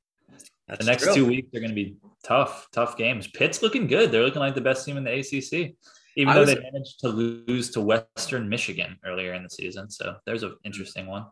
that's 0.68 0.86
the 0.86 0.92
next 0.92 1.04
true. 1.04 1.16
two 1.16 1.25
weeks 1.25 1.48
are 1.56 1.60
going 1.60 1.70
to 1.70 1.75
be 1.75 1.96
tough, 2.24 2.68
tough 2.74 2.98
games. 2.98 3.28
Pitt's 3.28 3.62
looking 3.62 3.88
good. 3.88 4.12
They're 4.12 4.24
looking 4.24 4.42
like 4.42 4.56
the 4.56 4.62
best 4.62 4.86
team 4.86 4.98
in 4.98 5.04
the 5.04 5.20
ACC, 5.20 5.75
even 6.15 6.29
I 6.32 6.34
though 6.36 6.39
was- 6.41 6.53
they 6.53 6.62
managed 6.62 7.00
to 7.01 7.10
lose 7.10 7.72
to 7.72 7.82
Western 7.82 8.48
Michigan 8.50 8.98
earlier 9.05 9.34
in 9.34 9.43
the 9.43 9.50
season. 9.50 9.89
So 9.89 10.15
there's 10.25 10.43
an 10.43 10.55
interesting 10.63 11.08
one. 11.08 11.25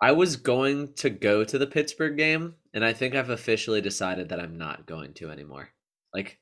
I 0.00 0.12
was 0.12 0.36
going 0.36 0.94
to 0.94 1.10
go 1.10 1.42
to 1.42 1.58
the 1.58 1.66
Pittsburgh 1.66 2.16
game, 2.16 2.54
and 2.72 2.84
I 2.84 2.92
think 2.92 3.14
I've 3.14 3.30
officially 3.30 3.80
decided 3.80 4.28
that 4.28 4.38
I'm 4.38 4.56
not 4.56 4.86
going 4.86 5.12
to 5.14 5.30
anymore. 5.30 5.70
Like, 6.14 6.38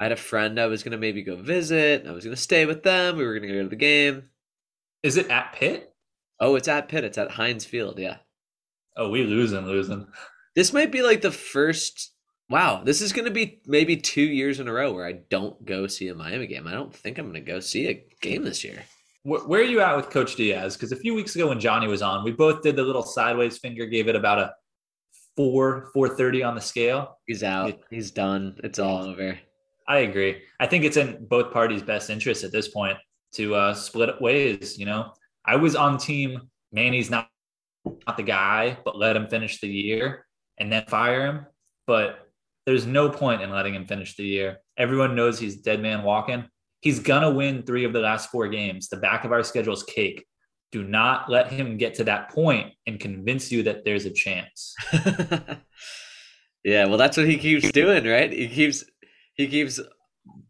I 0.00 0.04
had 0.04 0.12
a 0.12 0.16
friend 0.16 0.58
I 0.58 0.66
was 0.66 0.82
going 0.82 0.92
to 0.92 0.98
maybe 0.98 1.22
go 1.22 1.36
visit. 1.36 2.06
I 2.06 2.10
was 2.10 2.24
going 2.24 2.34
to 2.34 2.40
stay 2.42 2.66
with 2.66 2.82
them. 2.82 3.16
We 3.16 3.24
were 3.24 3.34
going 3.38 3.48
to 3.48 3.54
go 3.54 3.62
to 3.62 3.68
the 3.68 3.76
game. 3.76 4.30
Is 5.04 5.16
it 5.16 5.30
at 5.30 5.52
Pitt? 5.52 5.94
Oh, 6.40 6.56
it's 6.56 6.66
at 6.68 6.88
Pitt. 6.88 7.04
It's 7.04 7.18
at 7.18 7.30
Heinz 7.30 7.64
Field. 7.64 7.98
Yeah. 7.98 8.16
Oh, 8.96 9.08
we 9.10 9.22
losing, 9.24 9.66
losing. 9.66 10.06
This 10.56 10.72
might 10.72 10.90
be 10.90 11.02
like 11.02 11.20
the 11.20 11.30
first. 11.30 12.12
Wow, 12.50 12.82
this 12.84 13.00
is 13.00 13.12
going 13.12 13.26
to 13.26 13.30
be 13.30 13.60
maybe 13.66 13.96
two 13.96 14.22
years 14.22 14.58
in 14.58 14.66
a 14.66 14.72
row 14.72 14.92
where 14.92 15.06
I 15.06 15.20
don't 15.30 15.64
go 15.64 15.86
see 15.86 16.08
a 16.08 16.14
Miami 16.16 16.48
game. 16.48 16.66
I 16.66 16.72
don't 16.72 16.92
think 16.92 17.16
I'm 17.16 17.30
going 17.30 17.34
to 17.34 17.52
go 17.52 17.60
see 17.60 17.88
a 17.88 18.04
game 18.20 18.42
this 18.42 18.64
year. 18.64 18.82
Where, 19.22 19.40
where 19.42 19.60
are 19.60 19.64
you 19.64 19.80
at 19.80 19.96
with 19.96 20.10
Coach 20.10 20.34
Diaz? 20.34 20.76
Because 20.76 20.90
a 20.90 20.96
few 20.96 21.14
weeks 21.14 21.36
ago 21.36 21.48
when 21.48 21.60
Johnny 21.60 21.86
was 21.86 22.02
on, 22.02 22.24
we 22.24 22.32
both 22.32 22.62
did 22.62 22.74
the 22.74 22.82
little 22.82 23.04
sideways 23.04 23.58
finger, 23.58 23.86
gave 23.86 24.08
it 24.08 24.16
about 24.16 24.40
a 24.40 24.52
four, 25.36 25.90
four 25.94 26.08
thirty 26.08 26.42
on 26.42 26.56
the 26.56 26.60
scale. 26.60 27.18
He's 27.26 27.44
out. 27.44 27.78
He's 27.88 28.10
done. 28.10 28.56
It's 28.64 28.80
all 28.80 29.04
over. 29.04 29.38
I 29.86 29.98
agree. 29.98 30.42
I 30.58 30.66
think 30.66 30.84
it's 30.84 30.96
in 30.96 31.26
both 31.28 31.52
parties' 31.52 31.82
best 31.82 32.10
interest 32.10 32.42
at 32.42 32.50
this 32.50 32.66
point 32.66 32.98
to 33.34 33.54
uh, 33.54 33.74
split 33.74 34.20
ways. 34.20 34.76
You 34.76 34.86
know, 34.86 35.12
I 35.46 35.54
was 35.54 35.76
on 35.76 35.98
team 35.98 36.50
Manny's 36.72 37.10
not 37.10 37.28
not 37.84 38.16
the 38.16 38.24
guy, 38.24 38.76
but 38.84 38.98
let 38.98 39.14
him 39.14 39.28
finish 39.28 39.60
the 39.60 39.68
year 39.68 40.26
and 40.58 40.72
then 40.72 40.84
fire 40.88 41.26
him. 41.26 41.46
But 41.86 42.29
there's 42.66 42.86
no 42.86 43.08
point 43.08 43.42
in 43.42 43.50
letting 43.50 43.74
him 43.74 43.86
finish 43.86 44.16
the 44.16 44.24
year. 44.24 44.58
Everyone 44.76 45.16
knows 45.16 45.38
he's 45.38 45.60
dead 45.62 45.80
man 45.80 46.02
walking. 46.02 46.44
He's 46.80 47.00
gonna 47.00 47.30
win 47.30 47.62
three 47.62 47.84
of 47.84 47.92
the 47.92 48.00
last 48.00 48.30
four 48.30 48.48
games. 48.48 48.88
The 48.88 48.96
back 48.96 49.24
of 49.24 49.32
our 49.32 49.42
schedule 49.42 49.74
is 49.74 49.82
cake. 49.82 50.26
Do 50.72 50.84
not 50.84 51.28
let 51.28 51.50
him 51.50 51.78
get 51.78 51.94
to 51.94 52.04
that 52.04 52.30
point 52.30 52.72
and 52.86 53.00
convince 53.00 53.50
you 53.50 53.64
that 53.64 53.84
there's 53.84 54.06
a 54.06 54.10
chance. 54.10 54.74
yeah, 56.64 56.86
well, 56.86 56.96
that's 56.96 57.16
what 57.16 57.28
he 57.28 57.38
keeps 57.38 57.72
doing, 57.72 58.04
right? 58.04 58.32
He 58.32 58.48
keeps 58.48 58.84
he 59.34 59.48
keeps 59.48 59.80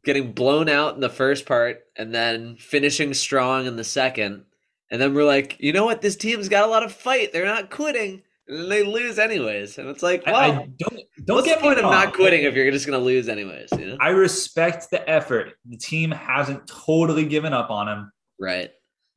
getting 0.04 0.32
blown 0.32 0.68
out 0.68 0.94
in 0.94 1.00
the 1.00 1.08
first 1.08 1.46
part 1.46 1.80
and 1.96 2.14
then 2.14 2.56
finishing 2.56 3.14
strong 3.14 3.66
in 3.66 3.76
the 3.76 3.84
second. 3.84 4.44
And 4.90 5.00
then 5.00 5.14
we're 5.14 5.24
like, 5.24 5.56
you 5.60 5.72
know 5.72 5.84
what? 5.84 6.00
This 6.00 6.16
team's 6.16 6.48
got 6.48 6.64
a 6.64 6.70
lot 6.70 6.82
of 6.82 6.92
fight. 6.92 7.32
They're 7.32 7.46
not 7.46 7.70
quitting. 7.70 8.22
And 8.50 8.70
they 8.70 8.82
lose 8.82 9.18
anyways. 9.18 9.78
And 9.78 9.88
it's 9.88 10.02
like, 10.02 10.24
well, 10.26 10.34
I, 10.36 10.46
I 10.46 10.50
don't 10.78 11.00
don't 11.24 11.36
what's 11.36 11.46
get 11.46 11.58
the 11.58 11.62
point 11.62 11.78
of 11.78 11.84
not 11.84 12.12
quitting 12.14 12.42
if 12.42 12.54
you're 12.54 12.70
just 12.70 12.86
going 12.86 12.98
to 12.98 13.04
lose 13.04 13.28
anyways? 13.28 13.68
You 13.78 13.86
know? 13.86 13.96
I 14.00 14.08
respect 14.08 14.90
the 14.90 15.08
effort. 15.08 15.52
The 15.68 15.76
team 15.76 16.10
hasn't 16.10 16.66
totally 16.66 17.24
given 17.24 17.52
up 17.52 17.70
on 17.70 17.88
him, 17.88 18.12
Right. 18.38 18.70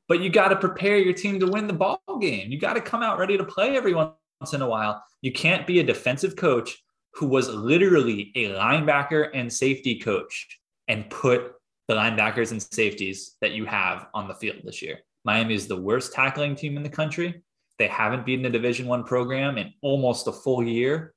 but 0.07 0.19
you 0.21 0.29
got 0.29 0.49
to 0.49 0.55
prepare 0.55 0.97
your 0.97 1.13
team 1.13 1.39
to 1.39 1.47
win 1.47 1.67
the 1.67 1.73
ball 1.73 1.99
game. 2.21 2.51
You 2.51 2.59
got 2.59 2.73
to 2.73 2.81
come 2.81 3.01
out 3.01 3.17
ready 3.17 3.37
to 3.37 3.43
play 3.43 3.75
every 3.75 3.93
once 3.95 4.13
in 4.53 4.61
a 4.61 4.67
while. 4.67 5.03
You 5.21 5.31
can't 5.31 5.65
be 5.65 5.79
a 5.79 5.83
defensive 5.83 6.35
coach 6.35 6.77
who 7.15 7.27
was 7.27 7.47
literally 7.49 8.31
a 8.35 8.49
linebacker 8.49 9.29
and 9.33 9.51
safety 9.51 9.99
coach 9.99 10.59
and 10.87 11.09
put 11.09 11.53
the 11.87 11.95
linebackers 11.95 12.51
and 12.51 12.61
safeties 12.61 13.35
that 13.41 13.51
you 13.53 13.65
have 13.65 14.07
on 14.13 14.27
the 14.27 14.33
field 14.35 14.57
this 14.63 14.81
year. 14.81 14.99
Miami 15.25 15.53
is 15.55 15.67
the 15.67 15.79
worst 15.79 16.13
tackling 16.13 16.55
team 16.55 16.75
in 16.77 16.83
the 16.83 16.89
country. 16.89 17.41
They 17.79 17.87
haven't 17.87 18.25
beaten 18.25 18.45
a 18.45 18.49
Division 18.49 18.87
One 18.87 19.03
program 19.03 19.57
in 19.57 19.73
almost 19.81 20.27
a 20.27 20.31
full 20.31 20.63
year. 20.63 21.13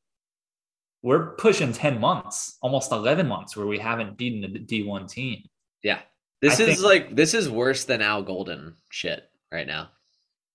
We're 1.03 1.37
pushing 1.37 1.73
10 1.73 2.01
months, 2.01 2.57
almost 2.63 2.91
11 2.91 3.29
months 3.29 3.57
where 3.57 3.67
we 3.67 3.79
haven't 3.79 4.17
beaten 4.17 4.43
a 4.45 4.49
D1 4.59 5.09
team. 5.11 5.43
Yeah. 5.83 6.01
This 6.43 6.59
I 6.59 6.65
is 6.65 6.69
think- 6.81 6.83
like, 6.83 7.17
this 7.17 7.35
is 7.35 7.49
worse 7.49 7.85
than 7.85 8.03
Al 8.03 8.23
Golden 8.23 8.75
shit 8.91 9.25
right 9.53 9.67
now. 9.67 9.91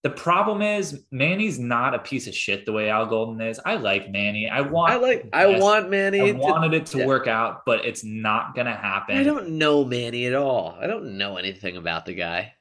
The 0.04 0.10
problem 0.10 0.64
is 0.64 1.06
Manny's 1.12 1.60
not 1.60 1.94
a 1.94 2.00
piece 2.00 2.26
of 2.28 2.34
shit 2.34 2.66
the 2.66 2.72
way 2.72 2.90
Al 2.90 3.06
Golden 3.06 3.40
is. 3.40 3.60
I 3.64 3.76
like 3.76 4.10
Manny. 4.10 4.50
I 4.50 4.62
want 4.62 4.92
I 4.92 4.96
like, 4.96 5.30
I 5.32 5.60
want 5.60 5.92
Manny. 5.92 6.20
I 6.22 6.32
to- 6.32 6.38
wanted 6.40 6.74
it 6.74 6.88
to 6.88 6.98
yeah. 7.00 7.06
work 7.06 7.28
out, 7.28 7.62
but 7.68 7.86
it's 7.86 8.04
not 8.04 8.56
gonna 8.56 8.76
happen. 8.76 9.16
I 9.16 9.24
don't 9.24 9.50
know 9.60 9.86
Manny 9.86 10.26
at 10.26 10.34
all. 10.34 10.76
I 10.82 10.88
don't 10.88 11.18
know 11.20 11.38
anything 11.38 11.78
about 11.78 12.08
the 12.08 12.16
guy. 12.16 12.54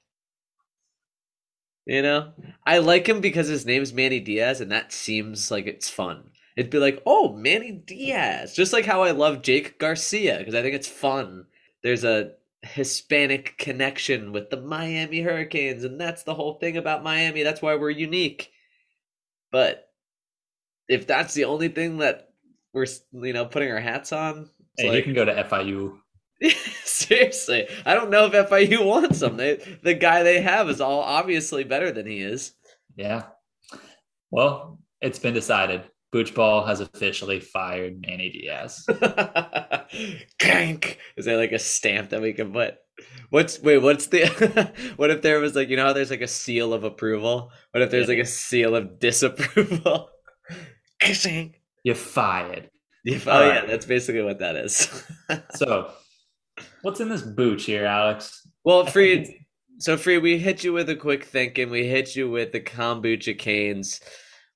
You 1.87 2.03
know, 2.03 2.33
I 2.67 2.79
like 2.79 3.09
him 3.09 3.21
because 3.21 3.49
his 3.49 3.67
name's 3.67 3.93
Manny 3.93 4.21
Diaz, 4.21 4.61
and 4.61 4.71
that 4.71 4.93
seems 4.93 5.51
like 5.51 5.67
it's 5.67 5.89
fun. 5.89 6.31
It'd 6.57 6.71
be 6.71 6.79
like, 6.79 7.03
oh, 7.07 7.33
Manny 7.33 7.73
Diaz, 7.73 8.55
just 8.55 8.73
like 8.73 8.85
how 8.85 9.03
I 9.03 9.13
love 9.13 9.43
Jake 9.43 9.79
Garcia 9.79 10.39
because 10.39 10.55
I 10.55 10.63
think 10.63 10.75
it's 10.75 10.89
fun. 10.89 11.47
There's 11.83 12.05
a 12.05 12.33
Hispanic 12.63 13.57
connection 13.57 14.33
with 14.33 14.51
the 14.51 14.61
Miami 14.61 15.21
Hurricanes, 15.23 15.85
and 15.85 16.01
that's 16.01 16.25
the 16.25 16.35
whole 16.35 16.55
thing 16.59 16.77
about 16.77 17.03
Miami. 17.03 17.43
That's 17.43 17.63
why 17.63 17.77
we're 17.77 17.91
unique. 17.91 18.53
But 19.51 19.89
if 20.89 21.07
that's 21.07 21.35
the 21.35 21.45
only 21.47 21.69
thing 21.69 21.99
that 21.99 22.29
we're, 22.73 22.87
you 23.13 23.33
know, 23.33 23.47
putting 23.47 23.71
our 23.71 23.81
hats 23.81 24.13
on, 24.13 24.51
Hey, 24.77 24.97
you 24.97 25.03
can 25.03 25.15
go 25.15 25.25
to 25.25 25.45
FIU. 25.45 25.99
Seriously, 27.01 27.67
I 27.87 27.95
don't 27.95 28.11
know 28.11 28.27
if 28.27 28.33
FIU 28.51 28.85
wants 28.87 29.23
him. 29.23 29.37
They, 29.37 29.57
the 29.83 29.95
guy 29.95 30.23
they 30.23 30.41
have 30.43 30.69
is 30.69 30.81
all 30.81 31.01
obviously 31.01 31.65
better 31.65 31.91
than 31.93 32.07
he 32.07 32.21
is. 32.21 32.53
Yeah. 32.97 33.25
Well, 34.31 34.79
it's 35.01 35.19
been 35.19 35.35
decided. 35.35 35.83
Booch 36.13 36.35
Ball 36.35 36.65
has 36.67 36.81
officially 36.81 37.39
fired 37.41 38.01
Manny 38.05 38.31
Diaz. 38.31 38.85
Crank. 40.41 40.99
Is 41.17 41.25
there 41.25 41.37
like 41.37 41.53
a 41.53 41.59
stamp 41.59 42.11
that 42.11 42.21
we 42.21 42.33
can 42.33 42.53
put? 42.53 42.77
What's 43.31 43.61
wait? 43.63 43.79
What's 43.79 44.09
the? 44.09 44.73
what 44.97 45.11
if 45.11 45.23
there 45.23 45.39
was 45.41 45.55
like 45.55 45.69
you 45.69 45.77
know 45.77 45.87
how 45.87 45.93
there's 45.93 46.11
like 46.11 46.21
a 46.21 46.27
seal 46.29 46.73
of 46.75 46.85
approval? 46.85 47.51
What 47.71 47.83
if 47.83 47.91
there's 47.91 48.09
Yeah. 48.09 48.17
like 48.17 48.25
a 48.25 48.29
seal 48.29 48.75
of 48.75 48.99
disapproval? 48.99 50.11
Kissing. 51.01 51.55
You're 51.85 51.95
fired. 51.95 52.71
Oh 53.09 53.49
yeah, 53.49 53.65
that's 53.67 53.87
basically 53.87 54.23
what 54.23 54.41
that 54.41 54.57
is. 54.57 55.05
So, 55.55 55.91
what's 56.83 57.01
in 57.01 57.09
this 57.09 57.23
Booch 57.23 57.65
here, 57.65 57.85
Alex? 57.87 58.47
well, 58.65 58.87
Freed. 58.87 59.29
So 59.79 59.97
free, 59.97 60.19
we 60.19 60.37
hit 60.37 60.63
you 60.63 60.75
with 60.75 60.91
a 60.91 60.97
quick 60.97 61.25
thinking. 61.25 61.71
We 61.71 61.87
hit 61.87 62.15
you 62.15 62.31
with 62.31 62.53
the 62.53 62.61
kombucha 62.61 63.39
canes. 63.39 64.01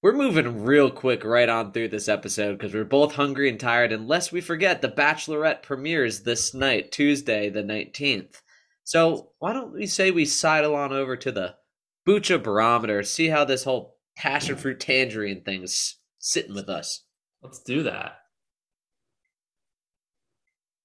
We're 0.03 0.13
moving 0.13 0.65
real 0.65 0.91
quick 0.91 1.25
right 1.25 1.49
on 1.49 1.73
through 1.73 1.89
this 1.89 2.11
episode 2.11 2.59
because 2.59 2.75
we're 2.75 2.85
both 2.85 3.15
hungry 3.15 3.49
and 3.49 3.59
tired. 3.59 3.91
Unless 3.91 4.33
we 4.33 4.43
forget, 4.43 4.83
The 4.83 4.91
Bachelorette 4.91 5.63
premieres 5.63 6.21
this 6.21 6.53
night, 6.53 6.93
Tuesday 6.93 7.49
the 7.49 7.63
nineteenth. 7.63 8.43
So 8.85 9.31
why 9.39 9.55
don't 9.55 9.73
we 9.73 9.87
say 9.87 10.11
we 10.11 10.27
sidle 10.27 10.75
on 10.75 10.93
over 10.93 11.17
to 11.17 11.33
the 11.33 11.55
Bucha 12.07 12.43
Barometer, 12.43 13.03
see 13.03 13.29
how 13.29 13.47
this 13.47 13.65
whole 13.65 13.97
passion 14.15 14.57
fruit 14.57 14.79
tangerine 14.79 15.43
thing 15.43 15.63
is 15.63 15.97
sitting 16.19 16.55
with 16.55 16.69
us. 16.69 17.03
Let's 17.43 17.63
do 17.63 17.83
that. 17.85 18.19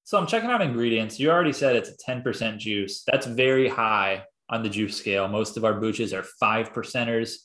So 0.09 0.17
I'm 0.17 0.25
checking 0.25 0.49
out 0.49 0.63
ingredients. 0.63 1.19
You 1.19 1.29
already 1.29 1.53
said 1.53 1.75
it's 1.75 1.91
a 1.91 2.11
10% 2.11 2.57
juice. 2.57 3.03
That's 3.05 3.27
very 3.27 3.69
high 3.69 4.23
on 4.49 4.63
the 4.63 4.69
juice 4.69 4.97
scale. 4.97 5.27
Most 5.27 5.55
of 5.55 5.63
our 5.63 5.79
booches 5.79 6.15
are 6.15 6.23
five 6.23 6.73
percenters, 6.73 7.35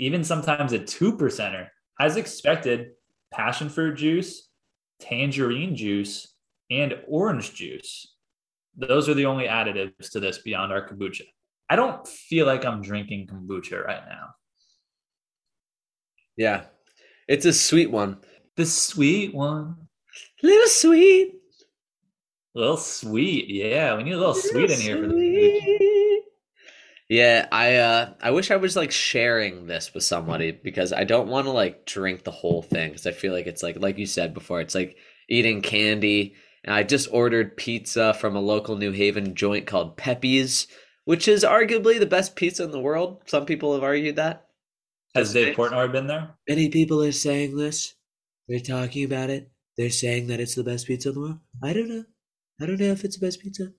even 0.00 0.24
sometimes 0.24 0.72
a 0.72 0.80
two 0.80 1.16
percenter. 1.16 1.68
As 2.00 2.16
expected, 2.16 2.88
passion 3.32 3.68
fruit 3.68 3.94
juice, 3.94 4.48
tangerine 4.98 5.76
juice, 5.76 6.34
and 6.72 6.96
orange 7.06 7.54
juice. 7.54 8.16
Those 8.76 9.08
are 9.08 9.14
the 9.14 9.26
only 9.26 9.46
additives 9.46 10.10
to 10.10 10.18
this 10.18 10.38
beyond 10.38 10.72
our 10.72 10.88
kombucha. 10.88 11.22
I 11.70 11.76
don't 11.76 12.04
feel 12.04 12.46
like 12.46 12.64
I'm 12.64 12.82
drinking 12.82 13.28
kombucha 13.28 13.84
right 13.84 14.02
now. 14.08 14.30
Yeah, 16.36 16.64
it's 17.28 17.46
a 17.46 17.52
sweet 17.52 17.92
one. 17.92 18.16
The 18.56 18.66
sweet 18.66 19.32
one. 19.32 19.76
Little 20.42 20.66
sweet. 20.66 21.37
A 22.58 22.60
little 22.60 22.76
sweet, 22.76 23.48
yeah. 23.48 23.96
We 23.96 24.02
need 24.02 24.14
a 24.14 24.18
little 24.18 24.34
sweet 24.34 24.68
in 24.68 24.80
here 24.80 24.96
for 24.96 25.06
the 25.06 26.22
Yeah, 27.08 27.46
I 27.52 27.76
uh 27.76 28.14
I 28.20 28.32
wish 28.32 28.50
I 28.50 28.56
was 28.56 28.74
like 28.74 28.90
sharing 28.90 29.68
this 29.68 29.94
with 29.94 30.02
somebody 30.02 30.50
because 30.50 30.92
I 30.92 31.04
don't 31.04 31.28
want 31.28 31.46
to 31.46 31.52
like 31.52 31.86
drink 31.86 32.24
the 32.24 32.32
whole 32.32 32.62
thing 32.62 32.90
because 32.90 33.06
I 33.06 33.12
feel 33.12 33.32
like 33.32 33.46
it's 33.46 33.62
like 33.62 33.78
like 33.78 33.96
you 33.96 34.06
said 34.06 34.34
before 34.34 34.60
it's 34.60 34.74
like 34.74 34.96
eating 35.28 35.62
candy. 35.62 36.34
And 36.64 36.74
I 36.74 36.82
just 36.82 37.08
ordered 37.12 37.56
pizza 37.56 38.12
from 38.12 38.34
a 38.34 38.40
local 38.40 38.76
New 38.76 38.90
Haven 38.90 39.36
joint 39.36 39.68
called 39.68 39.96
Pepe's, 39.96 40.66
which 41.04 41.28
is 41.28 41.44
arguably 41.44 42.00
the 42.00 42.06
best 42.06 42.34
pizza 42.34 42.64
in 42.64 42.72
the 42.72 42.80
world. 42.80 43.22
Some 43.26 43.46
people 43.46 43.72
have 43.74 43.84
argued 43.84 44.16
that. 44.16 44.48
Has 45.14 45.32
Dave 45.32 45.54
Portnoy 45.54 45.92
been 45.92 46.08
there? 46.08 46.34
Many 46.48 46.70
people 46.70 47.04
are 47.04 47.12
saying 47.12 47.56
this. 47.56 47.94
They're 48.48 48.58
talking 48.58 49.04
about 49.04 49.30
it. 49.30 49.52
They're 49.76 49.90
saying 49.90 50.26
that 50.26 50.40
it's 50.40 50.56
the 50.56 50.64
best 50.64 50.88
pizza 50.88 51.10
in 51.10 51.14
the 51.14 51.20
world. 51.20 51.38
I 51.62 51.72
don't 51.72 51.88
know. 51.88 52.04
I 52.60 52.66
don't 52.66 52.80
know 52.80 52.86
if 52.86 53.04
it's 53.04 53.18
the 53.18 53.26
best 53.26 53.40
pizza, 53.40 53.72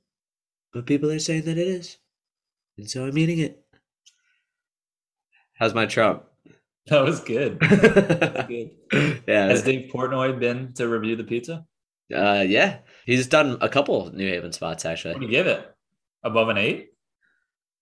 but 0.74 0.86
people 0.86 1.12
are 1.12 1.20
saying 1.20 1.44
that 1.44 1.58
it 1.58 1.68
is. 1.68 1.98
And 2.78 2.90
so 2.90 3.06
I'm 3.06 3.18
eating 3.18 3.40
it. 3.40 3.64
How's 5.54 5.74
my 5.74 5.86
Trump? 5.86 6.24
That 6.88 7.04
was 7.04 7.20
good. 7.20 7.60
yeah. 7.62 8.48
good. 8.48 9.22
Has 9.28 9.62
Dave 9.62 9.92
Portnoy 9.92 10.40
been 10.40 10.74
to 10.74 10.88
review 10.88 11.16
the 11.16 11.24
pizza? 11.24 11.68
Uh, 12.12 12.44
yeah. 12.48 12.80
He's 13.06 13.28
done 13.28 13.60
a 13.62 13.70
couple 13.70 14.12
New 14.12 14.28
Haven 14.28 14.52
spots 14.54 14.86
What 14.86 14.90
do 14.90 15.10
actually. 15.10 15.26
you 15.28 15.32
give 15.32 15.46
it? 15.46 15.70
Above 16.24 16.50
an 16.50 16.58
eight? 16.58 16.90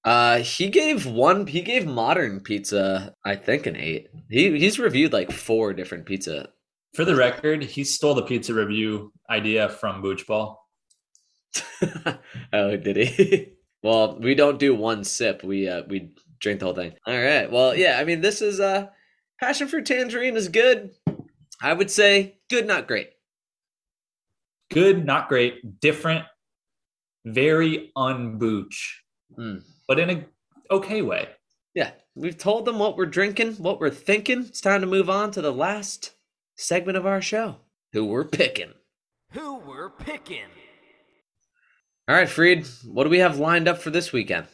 Uh, 0.03 0.39
he 0.39 0.67
gave 0.67 1.05
one. 1.05 1.47
He 1.47 1.61
gave 1.61 1.85
modern 1.85 2.41
pizza, 2.41 3.13
I 3.23 3.35
think, 3.37 3.65
an 3.65 3.77
eight. 3.77 4.09
He 4.29 4.59
he's 4.59 4.77
reviewed 4.77 5.13
like 5.13 5.31
four 5.31 5.73
different 5.73 6.05
pizza. 6.05 6.49
For 6.93 7.05
the 7.05 7.15
record, 7.15 7.63
he 7.63 7.85
stole 7.85 8.13
the 8.13 8.23
pizza 8.23 8.53
review 8.53 9.13
idea 9.29 9.69
from 9.69 10.01
Booch 10.01 10.27
Ball. 10.27 10.59
oh, 12.53 12.75
did 12.77 12.97
he? 12.97 13.53
well, 13.83 14.17
we 14.19 14.35
don't 14.35 14.59
do 14.59 14.75
one 14.75 15.03
sip. 15.03 15.43
We 15.43 15.67
uh 15.67 15.83
we 15.87 16.13
drink 16.39 16.59
the 16.59 16.65
whole 16.65 16.75
thing. 16.75 16.93
All 17.05 17.17
right. 17.17 17.51
Well, 17.51 17.75
yeah. 17.75 17.97
I 17.99 18.03
mean, 18.03 18.21
this 18.21 18.41
is 18.41 18.59
uh 18.59 18.87
passion 19.39 19.67
fruit 19.67 19.85
tangerine 19.85 20.35
is 20.35 20.49
good. 20.49 20.91
I 21.61 21.73
would 21.73 21.89
say 21.91 22.37
good, 22.49 22.67
not 22.67 22.87
great. 22.87 23.09
Good, 24.71 25.05
not 25.05 25.29
great, 25.29 25.79
different, 25.79 26.25
very 27.25 27.91
unbooch, 27.97 28.75
Mm. 29.37 29.61
but 29.87 29.99
in 29.99 30.09
a 30.09 30.25
okay 30.71 31.01
way. 31.01 31.29
Yeah, 31.73 31.91
we've 32.15 32.37
told 32.37 32.65
them 32.65 32.79
what 32.79 32.97
we're 32.97 33.05
drinking, 33.05 33.53
what 33.53 33.79
we're 33.79 33.89
thinking. 33.89 34.39
It's 34.41 34.61
time 34.61 34.81
to 34.81 34.87
move 34.87 35.09
on 35.09 35.31
to 35.31 35.41
the 35.41 35.53
last 35.53 36.11
segment 36.55 36.97
of 36.97 37.05
our 37.05 37.21
show. 37.21 37.57
Who 37.93 38.05
we're 38.05 38.25
picking. 38.25 38.73
Who 39.31 39.57
we're 39.59 39.89
picking. 39.89 40.47
All 42.09 42.15
right, 42.15 42.29
Freed. 42.29 42.65
What 42.85 43.03
do 43.03 43.09
we 43.09 43.19
have 43.19 43.37
lined 43.37 43.67
up 43.67 43.79
for 43.79 43.89
this 43.89 44.13
weekend? 44.13 44.47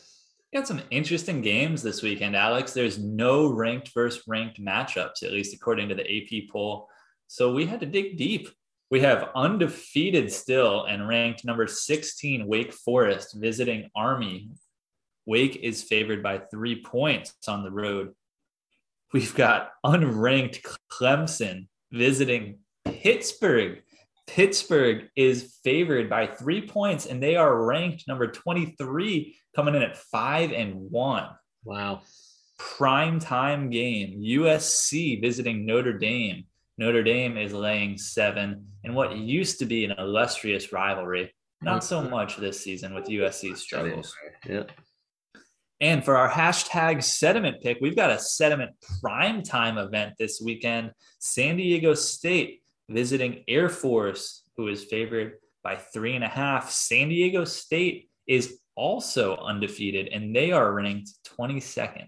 got 0.52 0.68
some 0.68 0.82
interesting 0.90 1.42
games 1.42 1.84
this 1.84 2.02
weekend, 2.02 2.36
Alex. 2.36 2.74
There's 2.74 2.98
no 2.98 3.48
ranked 3.48 3.92
versus 3.94 4.24
ranked 4.28 4.60
matchups, 4.60 5.22
at 5.22 5.32
least 5.32 5.54
according 5.54 5.90
to 5.90 5.96
the 5.96 6.02
AP 6.02 6.50
poll. 6.52 6.90
So 7.28 7.54
we 7.54 7.68
had 7.68 7.80
to 7.82 7.86
dig 7.86 8.18
deep. 8.18 8.50
We 8.90 9.02
have 9.02 9.30
undefeated 9.36 10.32
still 10.32 10.86
and 10.86 11.08
ranked 11.08 11.46
number 11.46 11.68
16 11.68 12.48
Wake 12.48 12.74
Forest 12.74 13.36
visiting 13.40 13.90
Army. 13.96 14.50
Wake 15.28 15.58
is 15.58 15.84
favored 15.84 16.24
by 16.24 16.40
three 16.40 16.82
points 16.82 17.36
on 17.48 17.64
the 17.64 17.72
road. 17.72 18.14
We've 19.14 19.36
got 19.36 19.72
unranked 19.86 20.66
Clemson 20.92 21.68
visiting 21.92 22.60
Pittsburgh. 22.84 23.84
Pittsburgh 24.28 25.10
is 25.16 25.58
favored 25.64 26.10
by 26.10 26.28
three 26.28 26.66
points, 26.68 27.06
and 27.06 27.22
they 27.22 27.36
are 27.36 27.66
ranked 27.66 28.08
number 28.08 28.28
23, 28.28 29.36
coming 29.56 29.76
in 29.76 29.82
at 29.82 29.98
five 29.98 30.52
and 30.52 30.92
one. 30.92 31.28
Wow. 31.64 32.02
Prime 32.58 33.20
time 33.20 33.70
game. 33.70 34.22
USC 34.22 35.22
visiting 35.22 35.66
Notre 35.66 35.98
Dame. 35.98 36.46
Notre 36.78 37.04
Dame 37.04 37.38
is 37.38 37.54
laying 37.54 37.98
seven 37.98 38.68
in 38.84 38.94
what 38.94 39.18
used 39.18 39.60
to 39.60 39.66
be 39.66 39.86
an 39.86 39.92
illustrious 39.98 40.72
rivalry. 40.72 41.34
Not 41.62 41.84
so 41.84 42.02
mm-hmm. 42.02 42.12
much 42.12 42.38
this 42.38 42.62
season 42.62 42.94
with 42.94 43.06
USC 43.06 43.56
struggles. 43.58 44.16
Yeah. 44.48 44.64
And 45.80 46.04
for 46.04 46.16
our 46.16 46.30
hashtag 46.30 47.04
sediment 47.04 47.62
pick, 47.62 47.78
we've 47.82 47.96
got 47.96 48.10
a 48.10 48.20
sediment 48.20 48.72
prime 49.02 49.44
time 49.44 49.78
event 49.78 50.14
this 50.18 50.42
weekend. 50.42 50.92
San 51.20 51.58
Diego 51.58 51.94
State 51.94 52.63
visiting 52.94 53.44
Air 53.48 53.70
Force, 53.70 54.44
who 54.56 54.68
is 54.68 54.84
favored 54.84 55.34
by 55.64 55.76
three 55.76 56.16
and 56.16 56.24
a 56.24 56.30
half. 56.30 56.72
San 56.72 57.10
Diego 57.10 57.46
State 57.46 58.10
is 58.28 58.60
also 58.76 59.38
undefeated 59.38 60.08
and 60.08 60.36
they 60.36 60.52
are 60.52 60.74
ranked 60.74 61.12
22nd. 61.38 62.08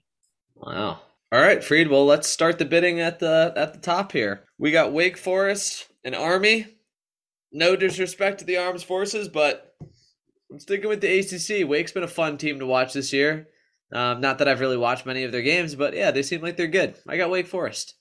Wow. 0.56 1.00
All 1.32 1.42
right, 1.42 1.64
Freed. 1.64 1.90
Well, 1.90 2.06
let's 2.06 2.30
start 2.30 2.60
the 2.60 2.66
bidding 2.66 3.00
at 3.00 3.20
the 3.20 3.52
at 3.58 3.74
the 3.74 3.80
top 3.80 4.12
here. 4.12 4.46
We 4.58 4.72
got 4.72 4.94
Wake 4.94 5.18
Forest 5.18 5.88
and 6.04 6.16
Army. 6.16 6.68
No 7.52 7.76
disrespect 7.76 8.40
to 8.40 8.46
the 8.46 8.58
armed 8.58 8.84
forces, 8.84 9.28
but 9.28 9.76
I'm 10.52 10.60
sticking 10.60 10.88
with 10.88 11.02
the 11.02 11.20
ACC. 11.20 11.68
Wake's 11.68 11.92
been 11.92 12.04
a 12.04 12.08
fun 12.08 12.38
team 12.38 12.60
to 12.60 12.66
watch 12.66 12.94
this 12.94 13.12
year. 13.12 13.48
Um, 13.92 14.22
not 14.22 14.38
that 14.38 14.48
I've 14.48 14.60
really 14.60 14.78
watched 14.78 15.06
many 15.06 15.24
of 15.24 15.32
their 15.32 15.42
games, 15.42 15.76
but 15.76 15.94
yeah, 15.94 16.12
they 16.12 16.22
seem 16.22 16.42
like 16.42 16.58
they're 16.58 16.68
good. 16.68 16.96
I 17.08 17.18
got 17.18 17.30
Wake 17.30 17.48
Forest. 17.48 17.96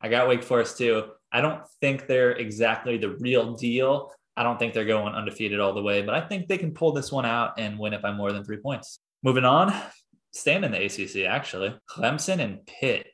I 0.00 0.08
got 0.08 0.28
Wake 0.28 0.42
Forest 0.42 0.78
too. 0.78 1.04
I 1.34 1.40
don't 1.40 1.62
think 1.80 2.06
they're 2.06 2.30
exactly 2.30 2.96
the 2.96 3.16
real 3.18 3.54
deal. 3.54 4.12
I 4.36 4.44
don't 4.44 4.56
think 4.56 4.72
they're 4.72 4.84
going 4.84 5.14
undefeated 5.14 5.58
all 5.58 5.74
the 5.74 5.82
way, 5.82 6.00
but 6.00 6.14
I 6.14 6.20
think 6.20 6.46
they 6.46 6.58
can 6.58 6.72
pull 6.72 6.92
this 6.92 7.10
one 7.10 7.26
out 7.26 7.58
and 7.58 7.76
win 7.76 7.92
it 7.92 8.00
by 8.00 8.12
more 8.12 8.32
than 8.32 8.44
three 8.44 8.58
points. 8.58 9.00
Moving 9.24 9.44
on, 9.44 9.74
staying 10.32 10.62
in 10.62 10.70
the 10.70 10.84
ACC, 10.84 11.26
actually, 11.28 11.74
Clemson 11.90 12.38
and 12.38 12.64
Pitt. 12.66 13.08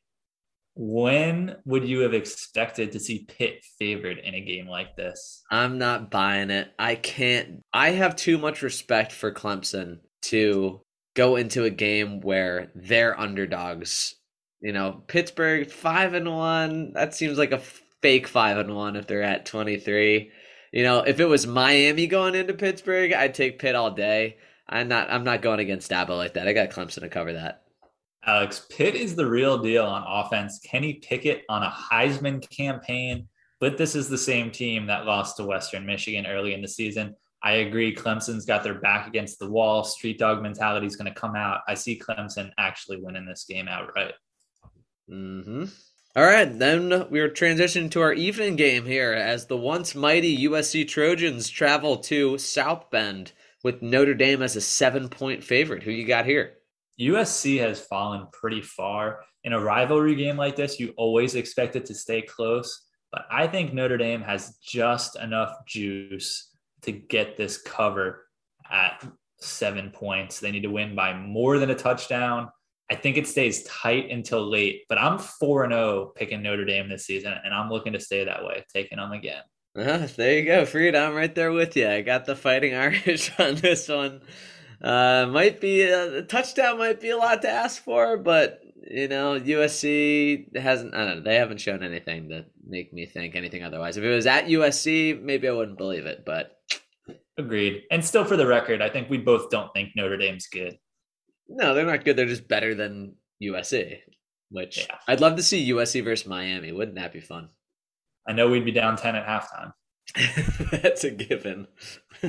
When 0.74 1.56
would 1.64 1.88
you 1.88 2.00
have 2.00 2.12
expected 2.12 2.92
to 2.92 3.00
see 3.00 3.26
Pitt 3.26 3.64
favored 3.78 4.18
in 4.18 4.34
a 4.34 4.40
game 4.40 4.68
like 4.68 4.96
this? 4.96 5.42
I'm 5.50 5.78
not 5.78 6.10
buying 6.10 6.50
it. 6.50 6.70
I 6.78 6.96
can't. 6.96 7.62
I 7.72 7.90
have 7.90 8.16
too 8.16 8.36
much 8.36 8.60
respect 8.60 9.12
for 9.12 9.32
Clemson 9.32 10.00
to 10.24 10.82
go 11.14 11.36
into 11.36 11.64
a 11.64 11.70
game 11.70 12.20
where 12.20 12.70
they're 12.74 13.18
underdogs. 13.18 14.14
You 14.60 14.72
know, 14.72 15.02
Pittsburgh 15.06 15.70
five 15.70 16.12
and 16.12 16.30
one. 16.30 16.92
That 16.92 17.14
seems 17.14 17.38
like 17.38 17.52
a 17.52 17.62
fake 18.02 18.26
five 18.28 18.56
and 18.56 18.74
one 18.74 18.96
if 18.96 19.06
they're 19.06 19.22
at 19.22 19.46
23. 19.46 20.30
You 20.72 20.82
know, 20.82 21.00
if 21.00 21.20
it 21.20 21.26
was 21.26 21.46
Miami 21.46 22.06
going 22.06 22.34
into 22.34 22.54
Pittsburgh, 22.54 23.12
I'd 23.12 23.34
take 23.34 23.58
Pitt 23.58 23.74
all 23.74 23.90
day. 23.90 24.36
I'm 24.68 24.86
not. 24.88 25.10
I'm 25.10 25.24
not 25.24 25.42
going 25.42 25.58
against 25.58 25.90
Dabo 25.90 26.16
like 26.16 26.34
that. 26.34 26.46
I 26.46 26.52
got 26.52 26.70
Clemson 26.70 27.00
to 27.00 27.08
cover 27.08 27.32
that. 27.32 27.64
Alex 28.24 28.66
Pitt 28.70 28.94
is 28.94 29.16
the 29.16 29.26
real 29.26 29.58
deal 29.58 29.84
on 29.84 30.04
offense. 30.06 30.60
Kenny 30.64 30.94
Pickett 30.94 31.42
on 31.48 31.62
a 31.62 31.70
Heisman 31.70 32.48
campaign, 32.50 33.26
but 33.58 33.78
this 33.78 33.96
is 33.96 34.08
the 34.08 34.18
same 34.18 34.50
team 34.50 34.86
that 34.86 35.06
lost 35.06 35.38
to 35.38 35.44
Western 35.44 35.86
Michigan 35.86 36.26
early 36.26 36.54
in 36.54 36.62
the 36.62 36.68
season. 36.68 37.16
I 37.42 37.52
agree. 37.52 37.94
Clemson's 37.94 38.44
got 38.44 38.62
their 38.62 38.74
back 38.74 39.08
against 39.08 39.38
the 39.38 39.50
wall. 39.50 39.82
Street 39.82 40.18
dog 40.18 40.42
mentality 40.42 40.86
is 40.86 40.96
going 40.96 41.12
to 41.12 41.18
come 41.18 41.34
out. 41.34 41.62
I 41.66 41.74
see 41.74 41.98
Clemson 41.98 42.50
actually 42.58 42.98
winning 43.00 43.24
this 43.24 43.46
game 43.48 43.66
outright. 43.66 44.12
Hmm. 45.08 45.64
All 46.16 46.24
right, 46.24 46.58
then 46.58 47.08
we 47.08 47.20
are 47.20 47.28
transitioning 47.28 47.88
to 47.92 48.00
our 48.00 48.12
evening 48.12 48.56
game 48.56 48.84
here 48.84 49.12
as 49.12 49.46
the 49.46 49.56
once 49.56 49.94
mighty 49.94 50.38
USC 50.48 50.88
Trojans 50.88 51.48
travel 51.48 51.98
to 51.98 52.36
South 52.36 52.90
Bend 52.90 53.30
with 53.62 53.80
Notre 53.80 54.14
Dame 54.14 54.42
as 54.42 54.56
a 54.56 54.60
seven-point 54.60 55.44
favorite. 55.44 55.84
Who 55.84 55.92
you 55.92 56.04
got 56.04 56.26
here? 56.26 56.54
USC 57.00 57.60
has 57.60 57.82
fallen 57.82 58.26
pretty 58.32 58.60
far. 58.60 59.20
In 59.44 59.52
a 59.52 59.60
rivalry 59.60 60.16
game 60.16 60.36
like 60.36 60.56
this, 60.56 60.80
you 60.80 60.92
always 60.96 61.36
expect 61.36 61.76
it 61.76 61.86
to 61.86 61.94
stay 61.94 62.22
close, 62.22 62.88
but 63.12 63.22
I 63.30 63.46
think 63.46 63.72
Notre 63.72 63.96
Dame 63.96 64.22
has 64.22 64.58
just 64.60 65.14
enough 65.14 65.64
juice 65.68 66.50
to 66.82 66.90
get 66.90 67.36
this 67.36 67.62
cover 67.62 68.26
at 68.68 69.06
seven 69.38 69.90
points. 69.90 70.40
They 70.40 70.50
need 70.50 70.64
to 70.64 70.70
win 70.70 70.96
by 70.96 71.14
more 71.14 71.60
than 71.60 71.70
a 71.70 71.76
touchdown. 71.76 72.48
I 72.90 72.96
think 72.96 73.16
it 73.16 73.28
stays 73.28 73.62
tight 73.64 74.10
until 74.10 74.50
late, 74.50 74.82
but 74.88 74.98
I'm 74.98 75.18
4 75.18 75.68
0 75.68 76.12
picking 76.16 76.42
Notre 76.42 76.64
Dame 76.64 76.88
this 76.88 77.06
season, 77.06 77.34
and 77.44 77.54
I'm 77.54 77.70
looking 77.70 77.92
to 77.92 78.00
stay 78.00 78.24
that 78.24 78.44
way, 78.44 78.64
taking 78.72 78.98
them 78.98 79.12
again. 79.12 79.42
Uh, 79.78 80.08
there 80.16 80.38
you 80.38 80.44
go, 80.44 80.66
Freed. 80.66 80.96
I'm 80.96 81.14
right 81.14 81.32
there 81.32 81.52
with 81.52 81.76
you. 81.76 81.88
I 81.88 82.00
got 82.02 82.24
the 82.24 82.34
Fighting 82.34 82.74
Irish 82.74 83.30
on 83.38 83.54
this 83.56 83.88
one. 83.88 84.22
Uh, 84.82 85.28
might 85.30 85.60
be 85.60 85.82
a, 85.82 86.18
a 86.18 86.22
touchdown, 86.22 86.78
might 86.78 87.00
be 87.00 87.10
a 87.10 87.16
lot 87.16 87.42
to 87.42 87.48
ask 87.48 87.82
for, 87.82 88.16
but 88.16 88.60
you 88.90 89.06
know, 89.06 89.38
USC 89.38 90.56
hasn't. 90.56 90.94
I 90.94 91.04
don't 91.04 91.16
know. 91.18 91.22
They 91.22 91.36
haven't 91.36 91.60
shown 91.60 91.84
anything 91.84 92.30
to 92.30 92.46
make 92.66 92.92
me 92.92 93.06
think 93.06 93.36
anything 93.36 93.62
otherwise. 93.62 93.96
If 93.96 94.04
it 94.04 94.14
was 94.14 94.26
at 94.26 94.46
USC, 94.46 95.22
maybe 95.22 95.48
I 95.48 95.52
wouldn't 95.52 95.78
believe 95.78 96.06
it. 96.06 96.24
But 96.26 96.56
agreed. 97.38 97.82
And 97.90 98.04
still, 98.04 98.24
for 98.24 98.36
the 98.36 98.46
record, 98.46 98.82
I 98.82 98.88
think 98.88 99.10
we 99.10 99.18
both 99.18 99.50
don't 99.50 99.72
think 99.74 99.90
Notre 99.94 100.16
Dame's 100.16 100.48
good. 100.48 100.76
No, 101.50 101.74
they're 101.74 101.84
not 101.84 102.04
good. 102.04 102.16
They're 102.16 102.26
just 102.26 102.48
better 102.48 102.74
than 102.74 103.16
USC. 103.42 103.98
Which 104.50 104.78
Yeah. 104.88 104.96
I'd 105.06 105.20
love 105.20 105.36
to 105.36 105.42
see 105.42 105.70
USC 105.70 106.02
versus 106.02 106.26
Miami. 106.26 106.72
Wouldn't 106.72 106.96
that 106.96 107.12
be 107.12 107.20
fun? 107.20 107.50
I 108.26 108.32
know 108.32 108.48
we'd 108.48 108.64
be 108.64 108.72
down 108.72 108.96
10 108.96 109.16
at 109.16 109.26
halftime. 109.26 109.72
That's 110.82 111.04
a 111.04 111.10
given. 111.10 111.68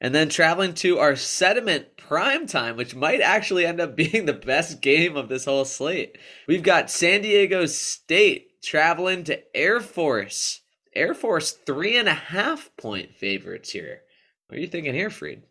and 0.00 0.14
then 0.14 0.28
traveling 0.28 0.74
to 0.74 0.98
our 0.98 1.16
sediment 1.16 1.96
prime 1.96 2.46
time, 2.46 2.76
which 2.76 2.94
might 2.94 3.20
actually 3.20 3.64
end 3.66 3.80
up 3.80 3.96
being 3.96 4.26
the 4.26 4.32
best 4.32 4.80
game 4.80 5.16
of 5.16 5.28
this 5.28 5.44
whole 5.46 5.64
slate. 5.64 6.18
We've 6.46 6.62
got 6.62 6.90
San 6.90 7.22
Diego 7.22 7.66
State 7.66 8.62
traveling 8.62 9.24
to 9.24 9.42
Air 9.56 9.80
Force. 9.80 10.60
Air 10.94 11.14
Force 11.14 11.52
three 11.52 11.96
and 11.96 12.08
a 12.08 12.14
half 12.14 12.70
point 12.76 13.14
favorites 13.14 13.70
here. 13.70 14.02
What 14.48 14.58
are 14.58 14.60
you 14.60 14.66
thinking 14.68 14.94
here, 14.94 15.08
Freed? 15.10 15.42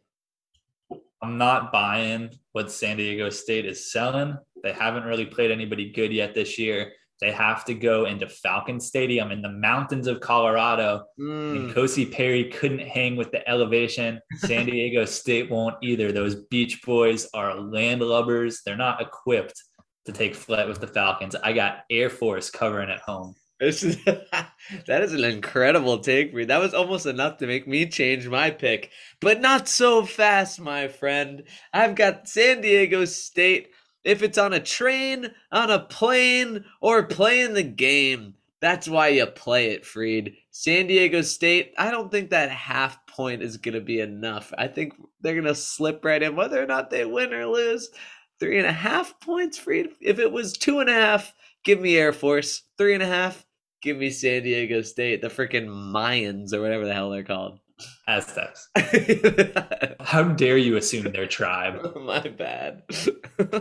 I'm 1.22 1.38
not 1.38 1.72
buying 1.72 2.32
what 2.52 2.72
San 2.72 2.98
Diego 2.98 3.30
State 3.30 3.66
is 3.66 3.92
selling. 3.92 4.38
They 4.64 4.74
haven't 4.74 5.04
really 5.04 5.26
played 5.26 5.52
anybody 5.52 5.92
good 5.92 6.12
yet 6.12 6.34
this 6.34 6.58
year. 6.58 6.94
They 7.22 7.32
have 7.32 7.64
to 7.66 7.76
go 7.76 8.06
into 8.06 8.28
Falcon 8.28 8.80
Stadium 8.80 9.32
in 9.32 9.44
the 9.44 9.52
mountains 9.52 10.08
of 10.08 10.20
Colorado. 10.20 11.04
Hmm. 11.18 11.56
And 11.56 11.74
Kosi 11.74 12.12
Perry 12.12 12.46
couldn't 12.46 12.80
hang 12.80 13.16
with 13.16 13.32
the 13.32 13.48
elevation. 13.48 14.20
San 14.38 14.66
Diego 14.66 15.06
State 15.06 15.52
won't 15.52 15.76
either. 15.84 16.12
Those 16.12 16.36
Beach 16.36 16.82
Boys 16.82 17.28
are 17.36 17.54
landlubbers. 17.54 18.64
They're 18.66 18.76
not 18.76 19.02
equipped 19.02 19.62
to 20.06 20.12
take 20.12 20.34
flight 20.34 20.68
with 20.68 20.82
the 20.82 20.88
Falcons. 20.88 21.36
I 21.36 21.54
got 21.54 21.82
Air 21.92 22.10
Force 22.10 22.50
covering 22.50 22.90
at 22.90 23.02
home. 23.02 23.36
This 23.62 23.84
is 23.84 24.04
that 24.06 25.04
is 25.04 25.14
an 25.14 25.24
incredible 25.24 26.00
take, 26.00 26.34
Reed. 26.34 26.48
That 26.48 26.60
was 26.60 26.74
almost 26.74 27.06
enough 27.06 27.38
to 27.38 27.48
make 27.48 27.68
me 27.68 27.86
change 27.86 28.28
my 28.28 28.50
pick, 28.50 28.90
but 29.20 29.40
not 29.40 29.68
so 29.68 30.04
fast, 30.04 30.60
my 30.60 30.88
friend. 30.88 31.44
I've 31.72 31.94
got 31.94 32.28
San 32.28 32.62
Diego 32.62 33.06
State. 33.06 33.70
If 34.04 34.24
it's 34.24 34.40
on 34.40 34.52
a 34.52 34.60
train, 34.60 35.30
on 35.52 35.70
a 35.70 35.78
plane, 35.78 36.66
or 36.82 37.04
playing 37.04 37.54
the 37.54 37.62
game, 37.62 38.34
that's 38.62 38.88
why 38.88 39.10
you 39.10 39.28
play 39.28 39.68
it, 39.68 39.86
Freed. 39.86 40.38
San 40.50 40.88
Diego 40.88 41.22
State, 41.22 41.76
I 41.78 41.92
don't 41.92 42.10
think 42.10 42.32
that 42.32 42.50
half 42.50 43.06
point 43.06 43.44
is 43.44 43.58
going 43.58 43.76
to 43.76 43.82
be 43.82 44.00
enough. 44.00 44.52
I 44.58 44.70
think 44.70 44.94
they're 45.22 45.36
going 45.36 45.46
to 45.46 45.54
slip 45.54 46.04
right 46.04 46.24
in, 46.24 46.36
whether 46.36 46.62
or 46.62 46.66
not 46.66 46.90
they 46.90 47.06
win 47.06 47.32
or 47.32 47.46
lose. 47.46 47.92
Three 48.40 48.58
and 48.58 48.66
a 48.66 48.72
half 48.72 49.20
points, 49.20 49.60
Freed. 49.60 49.90
If 50.02 50.18
it 50.18 50.32
was 50.32 50.54
two 50.54 50.80
and 50.80 50.90
a 50.90 50.94
half, 50.94 51.32
give 51.64 51.80
me 51.80 51.96
Air 51.96 52.12
Force. 52.12 52.64
Three 52.76 52.96
and 52.96 53.04
a 53.04 53.08
half, 53.08 53.46
give 53.82 53.98
me 53.98 54.10
San 54.10 54.44
Diego 54.44 54.82
State, 54.82 55.22
the 55.22 55.28
freaking 55.28 55.68
Mayans 55.68 56.54
or 56.54 56.62
whatever 56.62 56.86
the 56.86 56.94
hell 56.94 57.10
they're 57.10 57.24
called. 57.24 57.60
Aztecs. 58.08 58.70
How 60.00 60.24
dare 60.24 60.58
you 60.58 60.78
assume 60.78 61.12
their 61.12 61.28
tribe? 61.28 61.96
My 62.02 62.20
bad. 62.20 62.84
All 63.40 63.56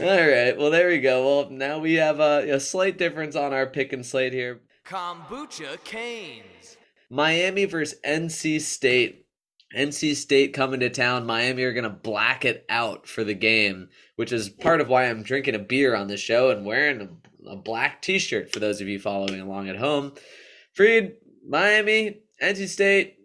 right, 0.00 0.56
well 0.56 0.70
there 0.70 0.88
we 0.88 1.00
go. 1.00 1.24
Well, 1.24 1.50
now 1.50 1.78
we 1.78 1.94
have 1.94 2.20
a, 2.20 2.50
a 2.50 2.60
slight 2.60 2.98
difference 2.98 3.36
on 3.36 3.52
our 3.52 3.66
pick 3.66 3.92
and 3.92 4.04
slate 4.04 4.32
here. 4.32 4.60
Kombucha 4.86 5.82
Canes. 5.84 6.76
Miami 7.08 7.64
versus 7.64 7.98
NC 8.04 8.60
State. 8.60 9.26
NC 9.74 10.16
State 10.16 10.52
coming 10.52 10.80
to 10.80 10.90
town. 10.90 11.24
Miami 11.24 11.62
are 11.62 11.72
going 11.72 11.84
to 11.84 11.90
black 11.90 12.44
it 12.44 12.66
out 12.68 13.06
for 13.06 13.24
the 13.24 13.34
game, 13.34 13.88
which 14.16 14.32
is 14.32 14.50
part 14.50 14.80
of 14.80 14.88
why 14.88 15.04
I'm 15.04 15.22
drinking 15.22 15.54
a 15.54 15.58
beer 15.58 15.94
on 15.94 16.08
this 16.08 16.20
show 16.20 16.50
and 16.50 16.66
wearing 16.66 17.00
a, 17.00 17.08
a 17.48 17.56
black 17.56 18.02
t 18.02 18.18
shirt 18.18 18.52
for 18.52 18.60
those 18.60 18.80
of 18.80 18.88
you 18.88 18.98
following 18.98 19.40
along 19.40 19.68
at 19.68 19.76
home. 19.76 20.12
Freed, 20.74 21.14
Miami, 21.46 22.20
NC 22.42 22.68
State. 22.68 23.16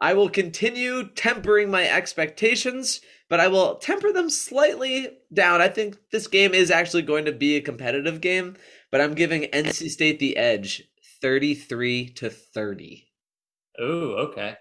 I 0.00 0.14
will 0.14 0.28
continue 0.28 1.08
tempering 1.10 1.70
my 1.70 1.88
expectations, 1.88 3.00
but 3.28 3.38
I 3.38 3.48
will 3.48 3.76
temper 3.76 4.12
them 4.12 4.28
slightly 4.28 5.08
down. 5.32 5.62
I 5.62 5.68
think 5.68 5.96
this 6.10 6.26
game 6.26 6.54
is 6.54 6.70
actually 6.72 7.02
going 7.02 7.24
to 7.26 7.32
be 7.32 7.56
a 7.56 7.60
competitive 7.60 8.20
game, 8.20 8.56
but 8.90 9.00
I'm 9.00 9.14
giving 9.14 9.42
NC 9.42 9.90
State 9.90 10.18
the 10.18 10.36
edge 10.36 10.82
33 11.20 12.08
to 12.14 12.30
30. 12.30 13.06
Oh, 13.78 14.14
okay. 14.26 14.56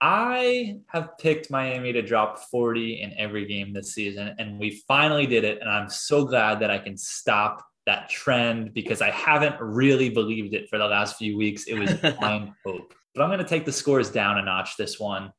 I 0.00 0.80
have 0.88 1.16
picked 1.18 1.50
Miami 1.50 1.92
to 1.92 2.02
drop 2.02 2.38
40 2.50 3.02
in 3.02 3.14
every 3.18 3.46
game 3.46 3.72
this 3.72 3.94
season, 3.94 4.34
and 4.38 4.58
we 4.58 4.82
finally 4.86 5.26
did 5.26 5.44
it. 5.44 5.58
And 5.60 5.70
I'm 5.70 5.88
so 5.88 6.24
glad 6.24 6.60
that 6.60 6.70
I 6.70 6.78
can 6.78 6.96
stop 6.96 7.64
that 7.86 8.10
trend 8.10 8.74
because 8.74 9.00
I 9.00 9.10
haven't 9.10 9.56
really 9.60 10.10
believed 10.10 10.54
it 10.54 10.68
for 10.68 10.78
the 10.78 10.86
last 10.86 11.16
few 11.16 11.36
weeks. 11.36 11.64
It 11.64 11.78
was 11.78 11.94
blind 12.18 12.52
hope. 12.64 12.92
But 13.14 13.22
I'm 13.22 13.28
going 13.30 13.38
to 13.38 13.44
take 13.44 13.64
the 13.64 13.72
scores 13.72 14.10
down 14.10 14.38
a 14.38 14.42
notch 14.42 14.76
this 14.76 15.00
one. 15.00 15.32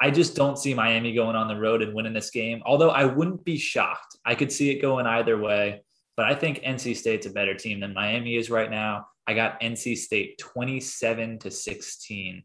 I 0.00 0.10
just 0.10 0.36
don't 0.36 0.58
see 0.58 0.74
Miami 0.74 1.14
going 1.14 1.34
on 1.34 1.48
the 1.48 1.56
road 1.56 1.82
and 1.82 1.94
winning 1.94 2.12
this 2.12 2.30
game, 2.30 2.62
although 2.66 2.90
I 2.90 3.04
wouldn't 3.04 3.44
be 3.44 3.56
shocked. 3.56 4.16
I 4.24 4.34
could 4.34 4.52
see 4.52 4.70
it 4.70 4.80
going 4.80 5.06
either 5.06 5.38
way, 5.38 5.82
but 6.16 6.26
I 6.26 6.34
think 6.34 6.60
NC 6.60 6.96
State's 6.96 7.26
a 7.26 7.30
better 7.30 7.54
team 7.54 7.80
than 7.80 7.94
Miami 7.94 8.36
is 8.36 8.50
right 8.50 8.70
now. 8.70 9.06
I 9.26 9.34
got 9.34 9.60
NC 9.60 9.96
State 9.96 10.38
27 10.38 11.40
to 11.40 11.50
16. 11.50 12.44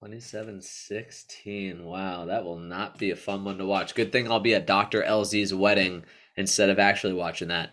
27 0.00 0.62
16. 0.62 1.84
Wow, 1.84 2.26
that 2.26 2.44
will 2.44 2.58
not 2.58 2.98
be 2.98 3.10
a 3.10 3.16
fun 3.16 3.44
one 3.44 3.58
to 3.58 3.66
watch. 3.66 3.94
Good 3.94 4.12
thing 4.12 4.30
I'll 4.30 4.38
be 4.38 4.54
at 4.54 4.66
Dr. 4.66 5.02
LZ's 5.02 5.52
wedding 5.52 6.04
instead 6.36 6.70
of 6.70 6.78
actually 6.78 7.14
watching 7.14 7.48
that. 7.48 7.70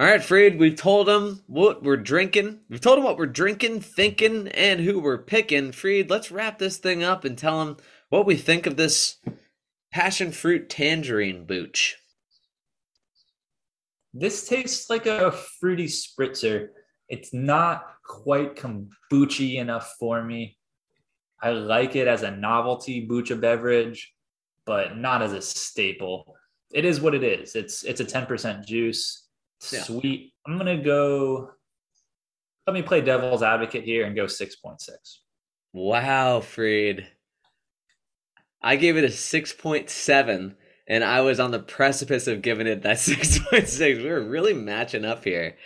All 0.00 0.06
right, 0.06 0.24
Freed, 0.24 0.58
we've 0.58 0.76
told 0.76 1.10
him 1.10 1.42
what 1.46 1.82
we're 1.82 1.98
drinking. 1.98 2.60
We've 2.70 2.80
told 2.80 2.96
him 2.96 3.04
what 3.04 3.18
we're 3.18 3.26
drinking, 3.26 3.82
thinking, 3.82 4.48
and 4.48 4.80
who 4.80 4.98
we're 4.98 5.18
picking. 5.18 5.72
Freed, 5.72 6.08
let's 6.08 6.30
wrap 6.30 6.58
this 6.58 6.78
thing 6.78 7.04
up 7.04 7.26
and 7.26 7.36
tell 7.36 7.60
him 7.60 7.76
what 8.08 8.24
we 8.24 8.36
think 8.36 8.64
of 8.64 8.78
this 8.78 9.18
passion 9.92 10.32
fruit 10.32 10.70
tangerine 10.70 11.44
booch. 11.44 11.98
This 14.14 14.48
tastes 14.48 14.88
like 14.88 15.04
a 15.04 15.32
fruity 15.32 15.84
spritzer. 15.84 16.68
It's 17.10 17.34
not 17.34 17.84
quite 18.02 18.56
kombucha 18.56 19.56
enough 19.56 19.96
for 20.00 20.24
me. 20.24 20.56
I 21.42 21.50
like 21.50 21.94
it 21.94 22.08
as 22.08 22.22
a 22.22 22.30
novelty 22.30 23.06
bucha 23.06 23.38
beverage, 23.38 24.14
but 24.64 24.96
not 24.96 25.20
as 25.20 25.34
a 25.34 25.42
staple. 25.42 26.36
It 26.72 26.86
is 26.86 27.02
what 27.02 27.14
it 27.14 27.22
is. 27.22 27.54
It's 27.54 27.84
it's 27.84 28.00
a 28.00 28.04
10% 28.06 28.64
juice. 28.64 29.26
Yeah. 29.72 29.82
Sweet. 29.82 30.32
I'm 30.46 30.58
gonna 30.58 30.82
go. 30.82 31.50
Let 32.66 32.74
me 32.74 32.82
play 32.82 33.00
devil's 33.00 33.42
advocate 33.42 33.84
here 33.84 34.06
and 34.06 34.14
go 34.14 34.26
6.6. 34.26 34.88
Wow, 35.72 36.40
Freed. 36.40 37.06
I 38.62 38.76
gave 38.76 38.96
it 38.96 39.04
a 39.04 39.08
6.7, 39.08 40.54
and 40.86 41.04
I 41.04 41.20
was 41.22 41.40
on 41.40 41.50
the 41.50 41.58
precipice 41.58 42.26
of 42.26 42.42
giving 42.42 42.66
it 42.66 42.82
that 42.82 42.96
6.6. 42.98 44.02
We 44.02 44.08
were 44.08 44.22
really 44.22 44.54
matching 44.54 45.04
up 45.04 45.24
here. 45.24 45.56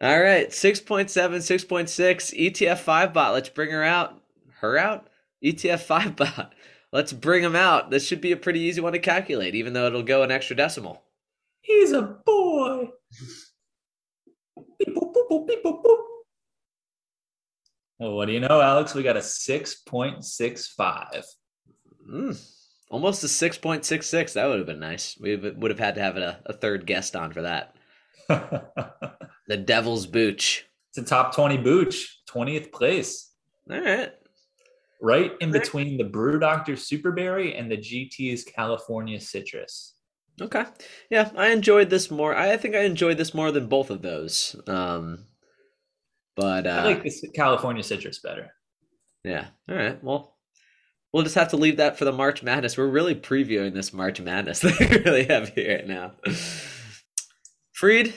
All 0.00 0.20
right, 0.20 0.50
6.7, 0.50 1.06
6.6, 1.08 2.52
ETF 2.52 2.78
5 2.78 3.12
bot. 3.12 3.32
Let's 3.32 3.48
bring 3.48 3.70
her 3.70 3.84
out. 3.84 4.20
Her 4.60 4.76
out? 4.76 5.08
ETF 5.42 5.80
5 5.80 6.16
bot. 6.16 6.52
Let's 6.92 7.12
bring 7.12 7.42
them 7.42 7.56
out. 7.56 7.90
This 7.90 8.06
should 8.06 8.20
be 8.20 8.32
a 8.32 8.36
pretty 8.36 8.60
easy 8.60 8.80
one 8.80 8.92
to 8.92 8.98
calculate, 8.98 9.54
even 9.54 9.72
though 9.72 9.86
it'll 9.86 10.02
go 10.02 10.22
an 10.22 10.30
extra 10.30 10.56
decimal. 10.56 11.02
He's 11.62 11.92
a 11.92 12.02
boy. 12.02 12.90
Beep, 14.78 14.94
boop, 14.94 15.14
boop, 15.30 15.46
beep, 15.46 15.62
boop. 15.64 15.82
Well, 17.98 18.16
what 18.16 18.26
do 18.26 18.32
you 18.32 18.40
know, 18.40 18.60
Alex? 18.60 18.94
We 18.94 19.02
got 19.02 19.16
a 19.16 19.20
6.65. 19.20 21.24
Mm, 22.10 22.50
almost 22.90 23.24
a 23.24 23.28
6.66. 23.28 24.32
That 24.32 24.46
would 24.46 24.58
have 24.58 24.66
been 24.66 24.80
nice. 24.80 25.16
We 25.20 25.36
would 25.36 25.70
have 25.70 25.78
had 25.78 25.94
to 25.94 26.00
have 26.02 26.16
a, 26.16 26.40
a 26.46 26.52
third 26.52 26.86
guest 26.86 27.14
on 27.16 27.32
for 27.32 27.42
that. 27.42 27.76
The 29.46 29.56
Devil's 29.58 30.06
Booch. 30.06 30.64
it's 30.90 30.98
a 30.98 31.02
top 31.02 31.34
20 31.34 31.58
booch, 31.58 32.18
20th 32.30 32.72
place. 32.72 33.30
All 33.70 33.78
right. 33.78 34.10
Right 35.02 35.32
in 35.40 35.52
between 35.52 35.98
the 35.98 36.04
Brew 36.04 36.38
Doctor 36.38 36.72
Superberry 36.74 37.58
and 37.58 37.70
the 37.70 37.76
GT's 37.76 38.44
California 38.44 39.20
Citrus. 39.20 39.93
Okay. 40.40 40.64
Yeah, 41.10 41.30
I 41.36 41.48
enjoyed 41.50 41.90
this 41.90 42.10
more. 42.10 42.34
I 42.34 42.56
think 42.56 42.74
I 42.74 42.80
enjoyed 42.80 43.18
this 43.18 43.34
more 43.34 43.52
than 43.52 43.68
both 43.68 43.90
of 43.90 44.02
those. 44.02 44.56
Um, 44.66 45.26
but 46.36 46.66
uh, 46.66 46.70
I 46.70 46.84
like 46.84 47.04
this 47.04 47.24
California 47.34 47.82
Citrus 47.82 48.18
better. 48.18 48.50
yeah. 49.22 49.46
All 49.68 49.76
right. 49.76 50.02
Well, 50.02 50.36
we'll 51.12 51.22
just 51.22 51.36
have 51.36 51.48
to 51.50 51.56
leave 51.56 51.76
that 51.76 51.96
for 51.96 52.04
the 52.04 52.12
March 52.12 52.42
Madness. 52.42 52.76
We're 52.76 52.88
really 52.88 53.14
previewing 53.14 53.74
this 53.74 53.92
March 53.92 54.20
Madness 54.20 54.60
thing 54.62 55.02
really 55.04 55.24
heavy 55.24 55.68
right 55.68 55.86
now. 55.86 56.12
Freed, 57.72 58.14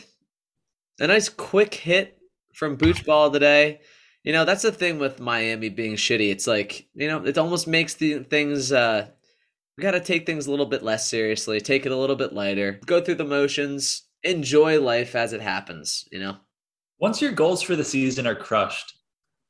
a 1.00 1.08
nice 1.08 1.30
quick 1.30 1.74
hit 1.76 2.18
from 2.56 2.76
Booch 2.76 3.06
Ball 3.06 3.30
today. 3.32 3.82
You 4.24 4.34
know, 4.34 4.44
that's 4.46 4.64
the 4.64 4.72
thing 4.72 4.98
with 5.00 5.20
Miami 5.20 5.70
being 5.70 5.96
shitty. 5.96 6.32
It's 6.32 6.48
like, 6.48 6.88
you 6.96 7.08
know, 7.08 7.24
it 7.24 7.38
almost 7.38 7.68
makes 7.68 7.94
the 7.94 8.24
things 8.24 8.72
uh 8.72 9.08
we 9.78 9.84
got 9.84 9.92
to 9.92 10.00
take 10.00 10.26
things 10.26 10.48
a 10.48 10.52
little 10.52 10.66
bit 10.66 10.84
less 10.84 11.08
seriously, 11.08 11.62
take 11.62 11.86
it 11.86 11.92
a 11.92 11.98
little 11.98 12.16
bit 12.16 12.34
lighter, 12.34 12.80
go 12.86 13.00
through 13.00 13.16
the 13.16 13.24
motions, 13.24 14.04
enjoy 14.24 14.82
life 14.82 15.16
as 15.16 15.34
it 15.34 15.42
happens, 15.42 16.06
you 16.12 16.20
know. 16.20 16.38
Once 17.00 17.22
your 17.22 17.32
goals 17.32 17.62
for 17.62 17.76
the 17.76 17.84
season 17.84 18.26
are 18.26 18.36
crushed, 18.36 18.98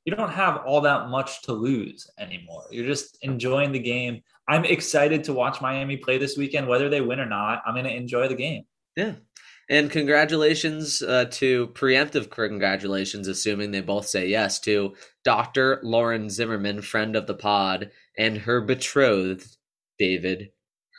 you 0.04 0.16
don't 0.16 0.32
have 0.32 0.62
all 0.66 0.82
that 0.82 1.10
much 1.10 1.42
to 1.44 1.54
lose 1.54 2.10
anymore. 2.20 2.64
You're 2.72 2.86
just 2.86 3.18
enjoying 3.22 3.72
the 3.72 3.80
game. 3.80 4.22
I'm 4.50 4.66
excited 4.66 5.24
to 5.26 5.34
watch 5.34 5.62
Miami 5.62 5.98
play 5.98 6.18
this 6.18 6.38
weekend, 6.38 6.68
whether 6.68 6.90
they 6.90 7.02
win 7.02 7.20
or 7.20 7.26
not. 7.26 7.62
I'm 7.66 7.74
going 7.74 7.86
to 7.86 7.96
enjoy 7.96 8.28
the 8.28 8.36
game. 8.36 8.64
Yeah. 8.96 9.14
And 9.70 9.92
congratulations 9.92 11.02
uh, 11.02 11.26
to 11.32 11.68
preemptive 11.68 12.30
congratulations, 12.30 13.28
assuming 13.28 13.72
they 13.72 13.82
both 13.82 14.08
say 14.08 14.28
yes, 14.28 14.60
to 14.62 14.96
Dr. 15.26 15.82
Lauren 15.84 16.30
Zimmerman, 16.30 16.82
friend 16.82 17.18
of 17.18 17.28
the 17.28 17.34
pod, 17.34 17.92
and 18.18 18.38
her 18.38 18.62
betrothed, 18.62 19.58
David 20.00 20.50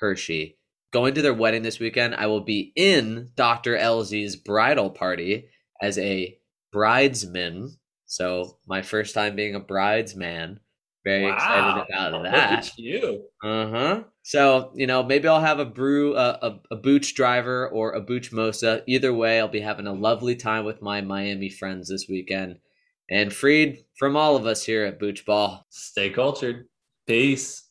Hershey. 0.01 0.57
Going 0.93 1.15
to 1.15 1.23
their 1.23 1.35
wedding 1.35 1.63
this 1.63 1.79
weekend, 1.79 2.15
I 2.15 2.27
will 2.27 2.41
be 2.41 2.73
in 2.75 3.31
Dr. 3.37 3.77
LZ's 3.77 4.37
bridal 4.37 4.91
party 4.91 5.49
as 5.83 5.99
a 5.99 6.39
bridesman. 6.73 7.77
So, 8.07 8.59
my 8.67 8.83
first 8.83 9.15
time 9.15 9.37
being 9.37 9.55
a 9.55 9.61
bridesman. 9.61 10.61
Very 11.05 11.31
excited 11.31 11.87
about 11.89 12.23
that. 12.25 12.35
at 12.69 12.79
you. 12.79 13.25
Uh 13.43 13.69
huh. 13.69 14.03
So 14.23 14.73
you 14.75 14.87
know, 14.87 15.03
maybe 15.03 15.27
I'll 15.27 15.41
have 15.41 15.59
a 15.59 15.65
brew, 15.65 16.15
uh, 16.15 16.39
a 16.43 16.75
a 16.75 16.77
booch 16.77 17.15
driver 17.15 17.67
or 17.69 17.93
a 17.93 18.01
booch 18.01 18.31
mosa. 18.31 18.83
Either 18.87 19.15
way, 19.15 19.39
I'll 19.39 19.49
be 19.49 19.61
having 19.61 19.87
a 19.87 19.93
lovely 19.95 20.37
time 20.37 20.67
with 20.67 20.83
my 20.83 21.01
Miami 21.01 21.49
friends 21.49 21.89
this 21.89 22.07
weekend. 22.11 22.59
And 23.09 23.33
freed 23.33 23.85
from 23.99 24.17
all 24.17 24.37
of 24.37 24.45
us 24.45 24.65
here 24.65 24.85
at 24.85 24.99
Booch 24.99 25.25
Ball. 25.25 25.65
Stay 25.71 26.11
cultured. 26.11 26.67
Peace. 27.07 27.67